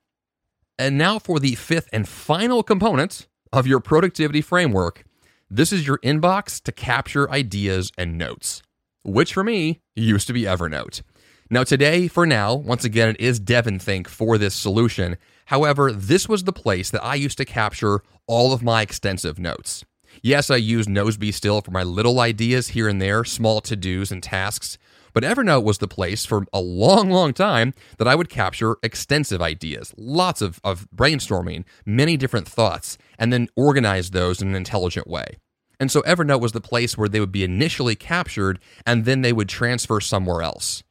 And 0.79 0.99
now 0.99 1.19
for 1.19 1.39
the 1.39 1.55
fifth 1.55 1.89
and 1.93 2.09
final 2.09 2.63
component 2.63 3.27
of 3.53 3.67
your 3.67 3.81
productivity 3.81 4.41
framework. 4.41 5.05
This 5.49 5.73
is 5.73 5.87
your 5.87 5.99
inbox 5.99 6.61
to 6.63 6.73
capture 6.73 7.31
ideas 7.31 7.93
and 7.97 8.19
notes, 8.19 8.63
which 9.07 9.33
for 9.33 9.45
me 9.45 9.81
used 9.95 10.27
to 10.27 10.33
be 10.33 10.43
Evernote. 10.43 11.03
Now, 11.49 11.63
today, 11.63 12.09
for 12.09 12.27
now, 12.27 12.55
once 12.55 12.85
again, 12.85 13.11
it 13.11 13.21
is 13.21 13.39
DEVONthink 13.39 14.09
for 14.09 14.37
this 14.37 14.55
solution. 14.55 15.17
However, 15.47 15.93
this 15.93 16.29
was 16.29 16.43
the 16.43 16.53
place 16.53 16.91
that 16.91 17.05
I 17.05 17.15
used 17.15 17.39
to 17.39 17.45
capture 17.45 18.03
all 18.27 18.53
of 18.53 18.65
my 18.65 18.83
extensive 18.83 19.39
notes. 19.39 19.85
Yes, 20.23 20.51
I 20.51 20.57
use 20.57 20.87
Nozbe 20.87 21.33
still 21.33 21.61
for 21.61 21.71
my 21.71 21.85
little 21.85 22.19
ideas 22.19 22.69
here 22.69 22.89
and 22.89 23.01
there, 23.01 23.25
small 23.25 23.61
to 23.61 23.77
dos 23.77 24.11
and 24.11 24.23
tasks, 24.23 24.77
but 25.13 25.23
Evernote 25.23 25.63
was 25.63 25.79
the 25.79 25.89
place 25.89 26.27
for 26.27 26.45
a 26.53 26.61
long, 26.61 27.11
long 27.11 27.33
time 27.33 27.75
that 27.99 28.09
I 28.09 28.15
would 28.15 28.29
capture 28.29 28.77
extensive 28.83 29.41
ideas, 29.41 29.95
lots 29.97 30.43
of, 30.43 30.61
of 30.65 30.89
brainstorming, 30.95 31.65
many 31.85 32.17
different 32.17 32.49
thoughts, 32.49 32.99
and 33.19 33.33
then 33.33 33.49
organize 33.57 34.11
those 34.11 34.43
in 34.43 34.49
an 34.49 34.55
intelligent 34.55 35.07
way. 35.07 35.37
And 35.79 35.91
so 35.91 36.01
Evernote 36.03 36.41
was 36.41 36.53
the 36.53 36.61
place 36.61 36.97
where 36.97 37.09
they 37.09 37.21
would 37.21 37.33
be 37.33 37.45
initially 37.45 37.95
captured 37.95 38.59
and 38.87 39.05
then 39.05 39.23
they 39.23 39.33
would 39.33 39.49
transfer 39.49 40.01
somewhere 40.01 40.43
else. 40.43 40.83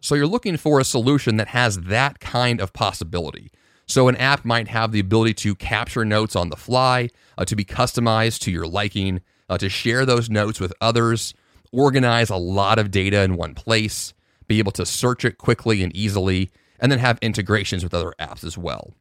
So 0.00 0.14
you're 0.14 0.26
looking 0.26 0.56
for 0.56 0.78
a 0.78 0.84
solution 0.84 1.36
that 1.38 1.48
has 1.48 1.80
that 1.82 2.20
kind 2.20 2.60
of 2.60 2.72
possibility. 2.72 3.50
So 3.86 4.08
an 4.08 4.16
app 4.16 4.44
might 4.44 4.68
have 4.68 4.92
the 4.92 5.00
ability 5.00 5.34
to 5.34 5.54
capture 5.54 6.04
notes 6.04 6.36
on 6.36 6.50
the 6.50 6.56
fly, 6.56 7.08
uh, 7.38 7.46
to 7.46 7.56
be 7.56 7.64
customized 7.64 8.40
to 8.40 8.50
your 8.50 8.66
liking, 8.66 9.22
uh, 9.48 9.56
to 9.58 9.70
share 9.70 10.04
those 10.04 10.28
notes 10.28 10.60
with 10.60 10.74
others, 10.80 11.32
organize 11.72 12.28
a 12.28 12.36
lot 12.36 12.78
of 12.78 12.90
data 12.90 13.22
in 13.22 13.36
one 13.36 13.54
place, 13.54 14.12
be 14.46 14.58
able 14.58 14.72
to 14.72 14.84
search 14.84 15.24
it 15.24 15.38
quickly 15.38 15.82
and 15.82 15.94
easily, 15.96 16.50
and 16.78 16.92
then 16.92 16.98
have 16.98 17.18
integrations 17.22 17.82
with 17.82 17.94
other 17.94 18.12
apps 18.20 18.44
as 18.44 18.58
well. 18.58 18.92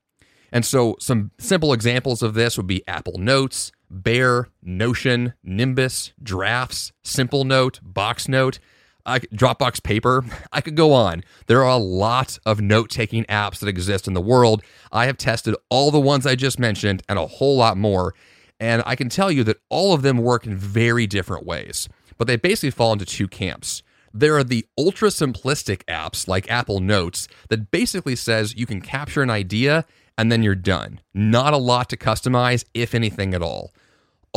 And 0.52 0.66
so 0.66 0.96
some 1.00 1.32
simple 1.38 1.74
examples 1.74 2.24
of 2.24 2.34
this 2.34 2.56
would 2.58 2.68
be 2.68 2.88
Apple 2.88 3.18
Notes, 3.18 3.72
Bear, 3.90 4.50
Notion, 4.62 5.34
Nimbus, 5.44 6.14
Drafts, 6.22 6.92
Simplenote, 7.04 7.80
Box 7.82 8.28
Note, 8.28 8.60
I, 9.06 9.20
Dropbox 9.20 9.82
Paper. 9.82 10.26
I 10.52 10.62
could 10.62 10.76
go 10.76 10.94
on. 10.94 11.24
There 11.48 11.64
are 11.64 11.72
a 11.72 11.78
lot 11.78 12.38
of 12.46 12.60
note 12.60 12.90
taking 12.90 13.24
apps 13.26 13.60
that 13.60 13.70
exist 13.70 14.08
in 14.08 14.14
the 14.14 14.22
world. 14.22 14.62
I 14.92 15.06
have 15.06 15.18
tested 15.18 15.56
all 15.70 15.92
the 15.92 16.00
ones 16.00 16.28
I 16.28 16.36
just 16.36 16.60
mentioned 16.60 17.04
and 17.08 17.18
a 17.18 17.26
whole 17.26 17.58
lot 17.58 17.78
more. 17.78 18.14
And 18.60 18.84
I 18.86 18.96
can 18.96 19.10
tell 19.10 19.32
you 19.32 19.44
that 19.46 19.62
all 19.70 19.94
of 19.94 20.02
them 20.02 20.18
work 20.18 20.46
in 20.46 20.58
very 20.58 21.08
different 21.08 21.46
ways, 21.46 21.88
but 22.18 22.28
they 22.28 22.36
basically 22.36 22.72
fall 22.72 22.94
into 22.94 23.06
two 23.06 23.28
camps. 23.28 23.84
There 24.14 24.36
are 24.36 24.44
the 24.44 24.66
ultra 24.78 25.10
simplistic 25.10 25.84
apps 25.86 26.28
like 26.28 26.50
Apple 26.50 26.80
Notes 26.80 27.28
that 27.50 27.70
basically 27.70 28.16
says 28.16 28.56
you 28.56 28.66
can 28.66 28.82
capture 28.82 29.22
an 29.22 29.30
idea 29.30 29.86
and 30.18 30.32
then 30.32 30.44
you're 30.44 30.56
done. 30.56 31.02
Not 31.14 31.54
a 31.54 31.58
lot 31.58 31.90
to 31.90 31.98
customize, 31.98 32.66
if 32.74 32.96
anything 32.96 33.34
at 33.34 33.42
all 33.42 33.72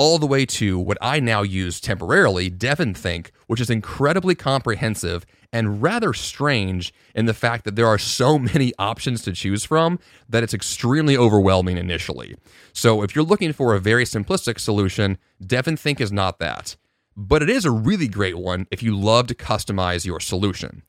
all 0.00 0.18
the 0.18 0.26
way 0.26 0.46
to 0.46 0.78
what 0.78 0.96
I 1.02 1.20
now 1.20 1.42
use 1.42 1.78
temporarily, 1.78 2.50
DEVONthink, 2.50 3.32
which 3.48 3.60
is 3.60 3.68
incredibly 3.68 4.34
comprehensive 4.34 5.26
and 5.52 5.82
rather 5.82 6.14
strange 6.14 6.94
in 7.14 7.26
the 7.26 7.34
fact 7.34 7.64
that 7.64 7.76
there 7.76 7.86
are 7.86 7.98
so 7.98 8.38
many 8.52 8.72
options 8.78 9.20
to 9.24 9.32
choose 9.32 9.64
from 9.64 9.98
that 10.26 10.42
it's 10.42 10.54
extremely 10.54 11.18
overwhelming 11.18 11.76
initially. 11.76 12.34
So 12.72 13.02
if 13.02 13.14
you're 13.14 13.24
looking 13.24 13.52
for 13.52 13.74
a 13.74 13.78
very 13.78 14.04
simplistic 14.04 14.58
solution, 14.58 15.18
DEVONthink 15.44 16.00
is 16.00 16.10
not 16.10 16.38
that. 16.38 16.76
But 17.14 17.42
it 17.42 17.50
is 17.50 17.66
a 17.66 17.70
really 17.70 18.08
great 18.08 18.38
one 18.38 18.66
if 18.70 18.82
you 18.82 18.96
love 18.96 19.26
to 19.26 19.34
customize 19.34 20.06
your 20.06 20.20
solution. 20.20 20.82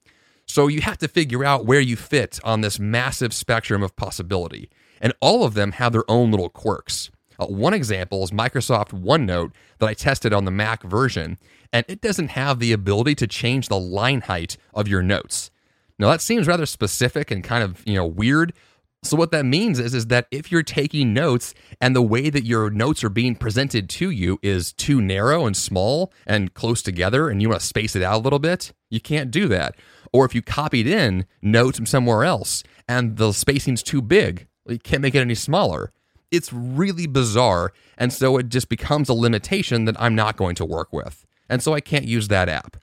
So 0.45 0.67
you 0.67 0.80
have 0.82 0.99
to 0.99 1.10
figure 1.10 1.43
out 1.43 1.65
where 1.65 1.82
you 1.82 1.97
fit 1.97 2.39
on 2.45 2.62
this 2.62 2.80
massive 2.80 3.34
spectrum 3.34 3.84
of 3.84 3.95
possibility. 3.95 4.69
And 5.02 5.14
all 5.20 5.44
of 5.44 5.56
them 5.56 5.74
have 5.74 5.92
their 5.92 6.10
own 6.10 6.32
little 6.32 6.50
quirks. 6.50 7.12
Uh, 7.40 7.48
one 7.48 7.74
example 7.74 8.24
is 8.24 8.32
Microsoft 8.32 8.90
OneNote 8.90 9.52
that 9.80 9.90
I 9.90 9.94
tested 9.96 10.32
on 10.32 10.46
the 10.46 10.52
Mac 10.52 10.84
version, 10.84 11.40
and 11.74 11.84
it 11.90 12.00
doesn't 12.00 12.30
have 12.30 12.60
the 12.60 12.72
ability 12.72 13.16
to 13.16 13.28
change 13.28 13.68
the 13.68 13.80
line 13.80 14.22
height 14.22 14.58
of 14.74 14.88
your 14.88 15.02
notes. 15.02 15.50
Now 15.98 16.10
that 16.10 16.22
seems 16.22 16.48
rather 16.48 16.66
specific 16.66 17.32
and 17.32 17.44
kind 17.44 17.64
of, 17.64 17.82
you 17.86 17.96
know, 17.96 18.06
weird. 18.06 18.54
So 19.04 19.18
what 19.18 19.32
that 19.32 19.46
means 19.46 19.80
is 19.80 19.96
is 19.96 20.08
that 20.08 20.28
if 20.30 20.52
you're 20.52 20.62
taking 20.62 21.14
notes 21.14 21.56
and 21.80 21.96
the 21.96 22.04
way 22.04 22.30
that 22.30 22.46
your 22.46 22.70
notes 22.70 23.04
are 23.04 23.10
being 23.10 23.36
presented 23.36 23.90
to 23.90 24.12
you 24.12 24.38
is 24.44 24.74
too 24.74 25.02
narrow 25.02 25.48
and 25.48 25.58
small 25.58 26.14
and 26.28 26.54
close 26.54 26.84
together 26.84 27.30
and 27.30 27.42
you 27.42 27.50
want 27.50 27.62
to 27.62 27.66
space 27.68 27.96
it 27.96 28.04
out 28.04 28.20
a 28.20 28.24
little 28.24 28.38
bit, 28.38 28.74
you 28.92 29.02
can't 29.02 29.32
do 29.32 29.48
that. 29.48 29.76
Or 30.14 30.26
if 30.26 30.36
you 30.36 30.44
copied 30.44 30.86
in 30.86 31.26
notes 31.42 31.78
from 31.78 31.88
somewhere 31.88 32.24
else 32.24 32.64
and 32.88 33.18
the 33.18 33.32
spacing's 33.32 33.82
too 33.82 34.04
big, 34.04 34.48
you 34.67 34.80
can't 34.80 35.02
make 35.02 35.15
it 35.15 35.19
any 35.19 35.36
smaller. 35.36 35.91
It's 36.30 36.54
really 36.54 37.08
bizarre. 37.08 37.74
And 37.97 38.13
so 38.13 38.38
it 38.38 38.50
just 38.50 38.69
becomes 38.69 39.10
a 39.10 39.13
limitation 39.13 39.86
that 39.86 40.00
I'm 40.00 40.15
not 40.15 40.38
going 40.38 40.56
to 40.56 40.65
work 40.65 40.93
with. 40.93 41.26
And 41.50 41.62
so 41.62 41.74
I 41.74 41.82
can't 41.82 42.06
use 42.06 42.30
that 42.30 42.47
app. 42.47 42.78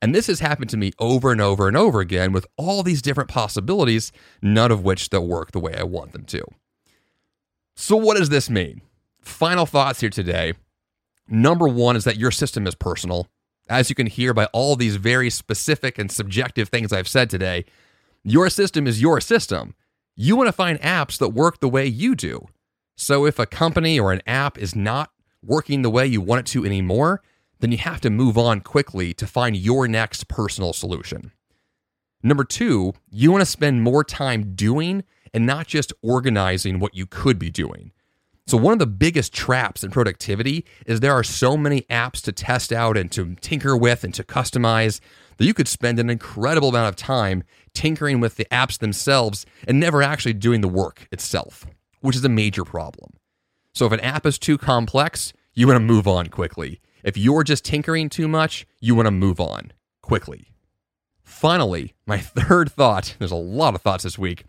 And 0.00 0.14
this 0.14 0.26
has 0.26 0.40
happened 0.40 0.70
to 0.70 0.76
me 0.76 0.92
over 0.98 1.32
and 1.32 1.40
over 1.40 1.68
and 1.68 1.76
over 1.76 2.00
again 2.00 2.32
with 2.32 2.46
all 2.56 2.82
these 2.82 3.02
different 3.02 3.30
possibilities, 3.30 4.12
none 4.42 4.70
of 4.70 4.84
which 4.84 5.10
that 5.10 5.22
work 5.22 5.52
the 5.52 5.60
way 5.60 5.74
I 5.74 5.82
want 5.84 6.12
them 6.12 6.24
to. 6.26 6.44
So, 7.74 7.96
what 7.96 8.16
does 8.16 8.28
this 8.28 8.48
mean? 8.48 8.82
Final 9.20 9.66
thoughts 9.66 10.00
here 10.00 10.10
today. 10.10 10.54
Number 11.28 11.66
one 11.66 11.96
is 11.96 12.04
that 12.04 12.18
your 12.18 12.30
system 12.30 12.66
is 12.66 12.74
personal. 12.74 13.26
As 13.68 13.88
you 13.88 13.96
can 13.96 14.06
hear 14.06 14.32
by 14.32 14.46
all 14.46 14.76
these 14.76 14.96
very 14.96 15.28
specific 15.28 15.98
and 15.98 16.10
subjective 16.10 16.68
things 16.68 16.92
I've 16.92 17.08
said 17.08 17.28
today, 17.28 17.64
your 18.22 18.48
system 18.48 18.86
is 18.86 19.02
your 19.02 19.20
system. 19.20 19.74
You 20.18 20.34
want 20.34 20.48
to 20.48 20.52
find 20.52 20.80
apps 20.80 21.18
that 21.18 21.28
work 21.28 21.60
the 21.60 21.68
way 21.68 21.86
you 21.86 22.14
do. 22.14 22.46
So 22.96 23.26
if 23.26 23.38
a 23.38 23.44
company 23.44 24.00
or 24.00 24.12
an 24.12 24.22
app 24.26 24.56
is 24.56 24.74
not 24.74 25.10
working 25.42 25.82
the 25.82 25.90
way 25.90 26.06
you 26.06 26.22
want 26.22 26.40
it 26.40 26.46
to 26.52 26.64
anymore, 26.64 27.22
then 27.60 27.70
you 27.70 27.76
have 27.76 28.00
to 28.00 28.08
move 28.08 28.38
on 28.38 28.60
quickly 28.60 29.12
to 29.12 29.26
find 29.26 29.54
your 29.54 29.86
next 29.86 30.26
personal 30.26 30.72
solution. 30.72 31.32
Number 32.22 32.44
two, 32.44 32.94
you 33.10 33.30
want 33.30 33.42
to 33.42 33.46
spend 33.50 33.82
more 33.82 34.02
time 34.02 34.54
doing 34.54 35.04
and 35.34 35.44
not 35.44 35.66
just 35.66 35.92
organizing 36.00 36.78
what 36.78 36.94
you 36.94 37.04
could 37.04 37.38
be 37.38 37.50
doing. 37.50 37.92
So, 38.46 38.56
one 38.56 38.72
of 38.72 38.78
the 38.78 38.86
biggest 38.86 39.34
traps 39.34 39.82
in 39.82 39.90
productivity 39.90 40.64
is 40.86 41.00
there 41.00 41.12
are 41.12 41.24
so 41.24 41.56
many 41.56 41.82
apps 41.82 42.22
to 42.22 42.32
test 42.32 42.72
out 42.72 42.96
and 42.96 43.10
to 43.12 43.34
tinker 43.40 43.76
with 43.76 44.04
and 44.04 44.14
to 44.14 44.22
customize 44.22 45.00
that 45.36 45.44
you 45.44 45.52
could 45.52 45.68
spend 45.68 45.98
an 45.98 46.08
incredible 46.08 46.68
amount 46.68 46.88
of 46.88 46.96
time 46.96 47.42
tinkering 47.76 48.18
with 48.18 48.36
the 48.36 48.46
apps 48.46 48.78
themselves 48.78 49.46
and 49.68 49.78
never 49.78 50.02
actually 50.02 50.32
doing 50.32 50.62
the 50.62 50.68
work 50.68 51.06
itself 51.12 51.66
which 52.06 52.14
is 52.14 52.24
a 52.24 52.28
major 52.28 52.64
problem. 52.64 53.10
So 53.72 53.84
if 53.84 53.92
an 53.92 53.98
app 53.98 54.26
is 54.26 54.38
too 54.38 54.58
complex, 54.58 55.32
you 55.54 55.66
want 55.66 55.76
to 55.76 55.80
move 55.80 56.06
on 56.06 56.28
quickly. 56.28 56.80
If 57.02 57.16
you're 57.16 57.42
just 57.42 57.64
tinkering 57.64 58.08
too 58.08 58.28
much, 58.28 58.64
you 58.80 58.94
want 58.94 59.06
to 59.06 59.10
move 59.10 59.40
on 59.40 59.72
quickly. 60.02 60.52
Finally, 61.24 61.94
my 62.06 62.18
third 62.20 62.70
thought, 62.70 63.16
there's 63.18 63.32
a 63.32 63.36
lot 63.36 63.74
of 63.74 63.82
thoughts 63.82 64.04
this 64.04 64.18
week, 64.18 64.44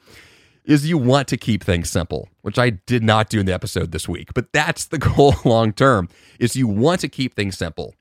is 0.65 0.87
you 0.87 0.99
want 0.99 1.27
to 1.29 1.37
keep 1.37 1.63
things 1.63 1.89
simple, 1.89 2.29
which 2.41 2.59
I 2.59 2.69
did 2.69 3.03
not 3.03 3.29
do 3.29 3.39
in 3.39 3.47
the 3.47 3.53
episode 3.53 3.91
this 3.91 4.07
week, 4.07 4.33
but 4.35 4.53
that's 4.53 4.85
the 4.85 4.97
goal 5.15 5.33
long 5.43 5.73
term, 5.73 6.09
is 6.39 6.55
you 6.55 6.67
want 6.67 7.01
to 7.01 7.07
keep 7.07 7.33
things 7.33 7.57
simple. 7.57 7.95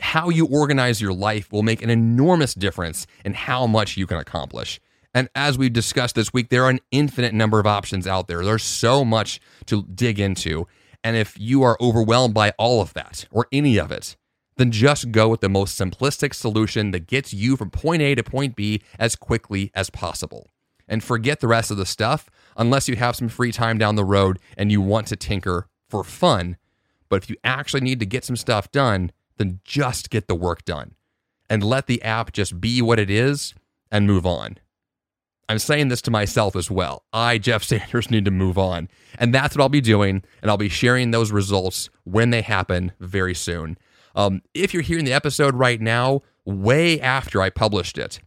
How 0.00 0.28
you 0.28 0.46
organize 0.46 1.00
your 1.00 1.12
life 1.12 1.52
will 1.52 1.62
make 1.62 1.82
an 1.82 1.90
enormous 1.90 2.54
difference 2.54 3.06
in 3.24 3.34
how 3.34 3.66
much 3.66 3.96
you 3.96 4.06
can 4.06 4.18
accomplish. 4.18 4.80
And 5.12 5.28
as 5.34 5.58
we've 5.58 5.72
discussed 5.72 6.14
this 6.14 6.32
week, 6.32 6.48
there 6.48 6.64
are 6.64 6.70
an 6.70 6.80
infinite 6.90 7.34
number 7.34 7.58
of 7.58 7.66
options 7.66 8.06
out 8.06 8.28
there. 8.28 8.44
There's 8.44 8.62
so 8.62 9.04
much 9.04 9.40
to 9.66 9.82
dig 9.82 10.18
into. 10.18 10.66
And 11.02 11.16
if 11.16 11.38
you 11.38 11.62
are 11.62 11.76
overwhelmed 11.80 12.34
by 12.34 12.52
all 12.58 12.80
of 12.80 12.92
that 12.94 13.26
or 13.30 13.46
any 13.52 13.78
of 13.78 13.90
it, 13.90 14.16
then 14.56 14.70
just 14.70 15.10
go 15.10 15.28
with 15.28 15.40
the 15.40 15.48
most 15.48 15.78
simplistic 15.78 16.34
solution 16.34 16.90
that 16.90 17.06
gets 17.06 17.32
you 17.32 17.56
from 17.56 17.70
point 17.70 18.02
A 18.02 18.14
to 18.14 18.22
point 18.22 18.54
B 18.54 18.82
as 18.98 19.16
quickly 19.16 19.70
as 19.74 19.90
possible. 19.90 20.50
And 20.86 21.02
forget 21.02 21.40
the 21.40 21.48
rest 21.48 21.70
of 21.70 21.76
the 21.76 21.86
stuff 21.86 22.28
unless 22.56 22.88
you 22.88 22.96
have 22.96 23.16
some 23.16 23.28
free 23.28 23.52
time 23.52 23.78
down 23.78 23.94
the 23.94 24.04
road 24.04 24.38
and 24.56 24.70
you 24.70 24.80
want 24.80 25.06
to 25.08 25.16
tinker 25.16 25.68
for 25.88 26.04
fun. 26.04 26.56
But 27.08 27.22
if 27.22 27.30
you 27.30 27.36
actually 27.42 27.80
need 27.80 28.00
to 28.00 28.06
get 28.06 28.24
some 28.24 28.36
stuff 28.36 28.70
done, 28.70 29.12
then 29.40 29.60
just 29.64 30.10
get 30.10 30.28
the 30.28 30.34
work 30.34 30.64
done 30.64 30.94
and 31.48 31.64
let 31.64 31.86
the 31.86 32.02
app 32.02 32.32
just 32.32 32.60
be 32.60 32.82
what 32.82 32.98
it 32.98 33.10
is 33.10 33.54
and 33.90 34.06
move 34.06 34.26
on. 34.26 34.58
I'm 35.48 35.58
saying 35.58 35.88
this 35.88 36.02
to 36.02 36.12
myself 36.12 36.54
as 36.54 36.70
well. 36.70 37.02
I, 37.12 37.38
Jeff 37.38 37.64
Sanders, 37.64 38.10
need 38.10 38.24
to 38.26 38.30
move 38.30 38.56
on. 38.56 38.88
And 39.18 39.34
that's 39.34 39.56
what 39.56 39.62
I'll 39.62 39.68
be 39.68 39.80
doing. 39.80 40.22
And 40.42 40.50
I'll 40.50 40.56
be 40.56 40.68
sharing 40.68 41.10
those 41.10 41.32
results 41.32 41.90
when 42.04 42.30
they 42.30 42.42
happen 42.42 42.92
very 43.00 43.34
soon. 43.34 43.76
Um, 44.14 44.42
if 44.54 44.72
you're 44.72 44.82
hearing 44.82 45.04
the 45.04 45.12
episode 45.12 45.56
right 45.56 45.80
now, 45.80 46.20
way 46.44 47.00
after 47.00 47.42
I 47.42 47.50
published 47.50 47.98
it, 47.98 48.20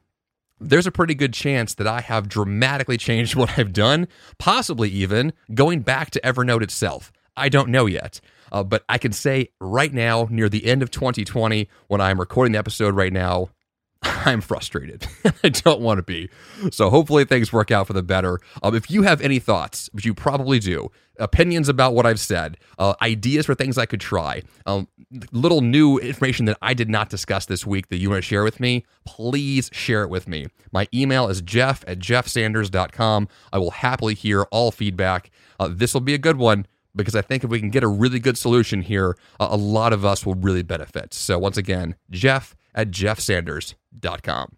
there's 0.59 0.87
a 0.87 0.91
pretty 0.91 1.15
good 1.15 1.33
chance 1.33 1.73
that 1.75 1.87
I 1.87 2.01
have 2.01 2.27
dramatically 2.27 2.97
changed 2.97 3.35
what 3.37 3.57
I've 3.57 3.71
done, 3.71 4.07
possibly 4.37 4.89
even 4.89 5.31
going 5.53 5.81
back 5.81 6.11
to 6.11 6.21
Evernote 6.21 6.63
itself. 6.63 7.11
I 7.37 7.49
don't 7.49 7.69
know 7.69 7.85
yet. 7.85 8.19
Uh, 8.53 8.63
but 8.63 8.85
I 8.87 8.97
can 8.97 9.11
say 9.11 9.49
right 9.59 9.91
now, 9.91 10.27
near 10.29 10.47
the 10.47 10.65
end 10.65 10.83
of 10.83 10.91
2020, 10.91 11.67
when 11.87 11.99
I'm 11.99 12.19
recording 12.19 12.53
the 12.53 12.59
episode 12.59 12.95
right 12.95 13.11
now, 13.11 13.49
I'm 14.03 14.41
frustrated. 14.41 15.07
I 15.43 15.49
don't 15.49 15.81
want 15.81 15.97
to 15.97 16.03
be. 16.03 16.29
So 16.71 16.89
hopefully 16.89 17.25
things 17.25 17.51
work 17.51 17.71
out 17.71 17.87
for 17.87 17.93
the 17.93 18.03
better. 18.03 18.39
Um, 18.61 18.75
if 18.75 18.91
you 18.91 19.03
have 19.03 19.21
any 19.21 19.39
thoughts, 19.39 19.89
which 19.91 20.05
you 20.05 20.13
probably 20.13 20.59
do, 20.59 20.91
opinions 21.19 21.69
about 21.69 21.93
what 21.93 22.05
I've 22.05 22.19
said, 22.19 22.57
uh, 22.77 22.93
ideas 23.01 23.45
for 23.45 23.55
things 23.55 23.77
I 23.77 23.85
could 23.85 24.01
try, 24.01 24.43
um, 24.65 24.87
little 25.31 25.61
new 25.61 25.97
information 25.99 26.45
that 26.45 26.57
I 26.61 26.73
did 26.73 26.89
not 26.89 27.09
discuss 27.09 27.45
this 27.45 27.65
week 27.65 27.89
that 27.89 27.97
you 27.97 28.09
want 28.09 28.23
to 28.23 28.27
share 28.27 28.43
with 28.43 28.59
me, 28.59 28.85
please 29.05 29.69
share 29.73 30.03
it 30.03 30.09
with 30.09 30.27
me. 30.27 30.47
My 30.71 30.87
email 30.93 31.27
is 31.27 31.41
jeff 31.41 31.83
at 31.87 31.99
jeffsanders.com. 31.99 33.27
I 33.51 33.57
will 33.57 33.71
happily 33.71 34.15
hear 34.15 34.43
all 34.43 34.71
feedback. 34.71 35.31
Uh, 35.59 35.69
this 35.71 35.93
will 35.93 36.01
be 36.01 36.13
a 36.13 36.19
good 36.19 36.37
one 36.37 36.67
because 36.95 37.15
I 37.15 37.21
think 37.21 37.43
if 37.43 37.49
we 37.49 37.59
can 37.59 37.69
get 37.69 37.83
a 37.83 37.87
really 37.87 38.19
good 38.19 38.37
solution 38.37 38.81
here, 38.81 39.17
a 39.39 39.57
lot 39.57 39.93
of 39.93 40.05
us 40.05 40.25
will 40.25 40.35
really 40.35 40.63
benefit. 40.63 41.13
So 41.13 41.39
once 41.39 41.57
again, 41.57 41.95
jeff 42.09 42.55
at 42.75 42.91
jeffsanders.com. 42.91 44.57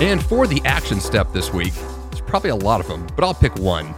And 0.00 0.22
for 0.22 0.46
the 0.46 0.62
action 0.64 1.00
step 1.00 1.32
this 1.32 1.52
week, 1.52 1.74
there's 2.10 2.20
probably 2.20 2.50
a 2.50 2.56
lot 2.56 2.80
of 2.80 2.86
them, 2.86 3.04
but 3.16 3.24
I'll 3.24 3.34
pick 3.34 3.56
one. 3.56 3.96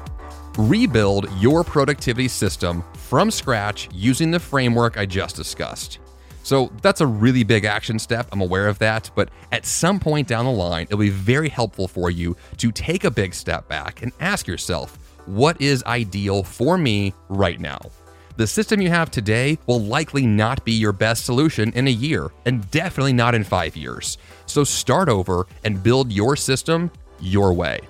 Rebuild 0.57 1.28
your 1.38 1.62
productivity 1.62 2.26
system 2.26 2.82
from 2.94 3.30
scratch 3.30 3.90
using 3.92 4.30
the 4.30 4.40
framework 4.40 4.96
I 4.96 5.05
just 5.05 5.36
discussed. 5.36 5.98
So 6.43 6.72
that's 6.82 7.01
a 7.01 7.07
really 7.07 7.45
big 7.45 7.64
action 7.64 7.99
step. 7.99 8.28
I'm 8.32 8.41
aware 8.41 8.68
of 8.68 8.78
that. 8.78 9.11
But 9.14 9.30
at 9.53 9.66
some 9.66 10.01
point 10.01 10.28
down 10.28 10.45
the 10.47 10.51
line, 10.51 10.84
it'll 10.84 10.99
be 10.99 11.11
very 11.11 11.49
helpful 11.49 11.86
for 11.86 12.11
you 12.11 12.36
to 12.57 12.72
take 12.72 13.05
a 13.05 13.11
big 13.11 13.34
step 13.34 13.68
back 13.68 14.03
and 14.03 14.12
ask 14.20 14.47
yourself, 14.47 14.99
what 15.26 15.61
is 15.61 15.84
ideal 15.84 16.43
for 16.43 16.78
me 16.78 17.14
right 17.28 17.61
now? 17.61 17.78
The 18.36 18.47
system 18.47 18.80
you 18.80 18.88
have 18.88 19.11
today 19.11 19.59
will 19.66 19.80
likely 19.80 20.24
not 20.24 20.64
be 20.64 20.72
your 20.72 20.93
best 20.93 21.26
solution 21.26 21.72
in 21.72 21.88
a 21.88 21.91
year, 21.91 22.30
and 22.47 22.68
definitely 22.70 23.12
not 23.12 23.34
in 23.34 23.45
five 23.45 23.76
years. 23.76 24.16
So 24.47 24.64
start 24.64 25.11
over 25.11 25.47
and 25.64 25.82
build 25.82 26.11
your 26.11 26.36
system 26.36 26.91
your 27.20 27.53
way. 27.53 27.80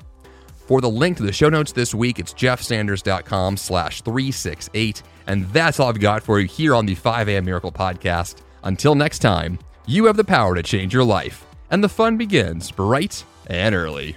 For 0.67 0.81
the 0.81 0.91
link 0.91 1.17
to 1.19 1.23
the 1.23 1.33
show 1.33 1.49
notes 1.49 1.73
this 1.73 1.95
week, 1.95 2.19
it's 2.19 2.35
jeffsanders.com 2.35 3.57
slash 3.57 4.03
368. 4.03 5.03
And 5.27 5.49
that's 5.53 5.81
all 5.81 5.89
I've 5.89 6.01
got 6.01 6.23
for 6.23 6.41
you 6.41 6.47
here 6.47 6.75
on 6.75 6.87
the 6.87 6.95
5 6.95 7.29
a.m. 7.29 7.45
Miracle 7.45 7.73
Podcast. 7.73 8.43
Until 8.65 8.95
next 8.95 9.21
time, 9.21 9.59
you 9.87 10.05
have 10.07 10.17
the 10.17 10.25
power 10.25 10.55
to 10.55 10.63
change 10.63 10.93
your 10.93 11.05
life, 11.05 11.47
and 11.71 11.83
the 11.83 11.89
fun 11.89 12.17
begins 12.17 12.71
bright 12.71 13.25
and 13.47 13.75
early. 13.75 14.17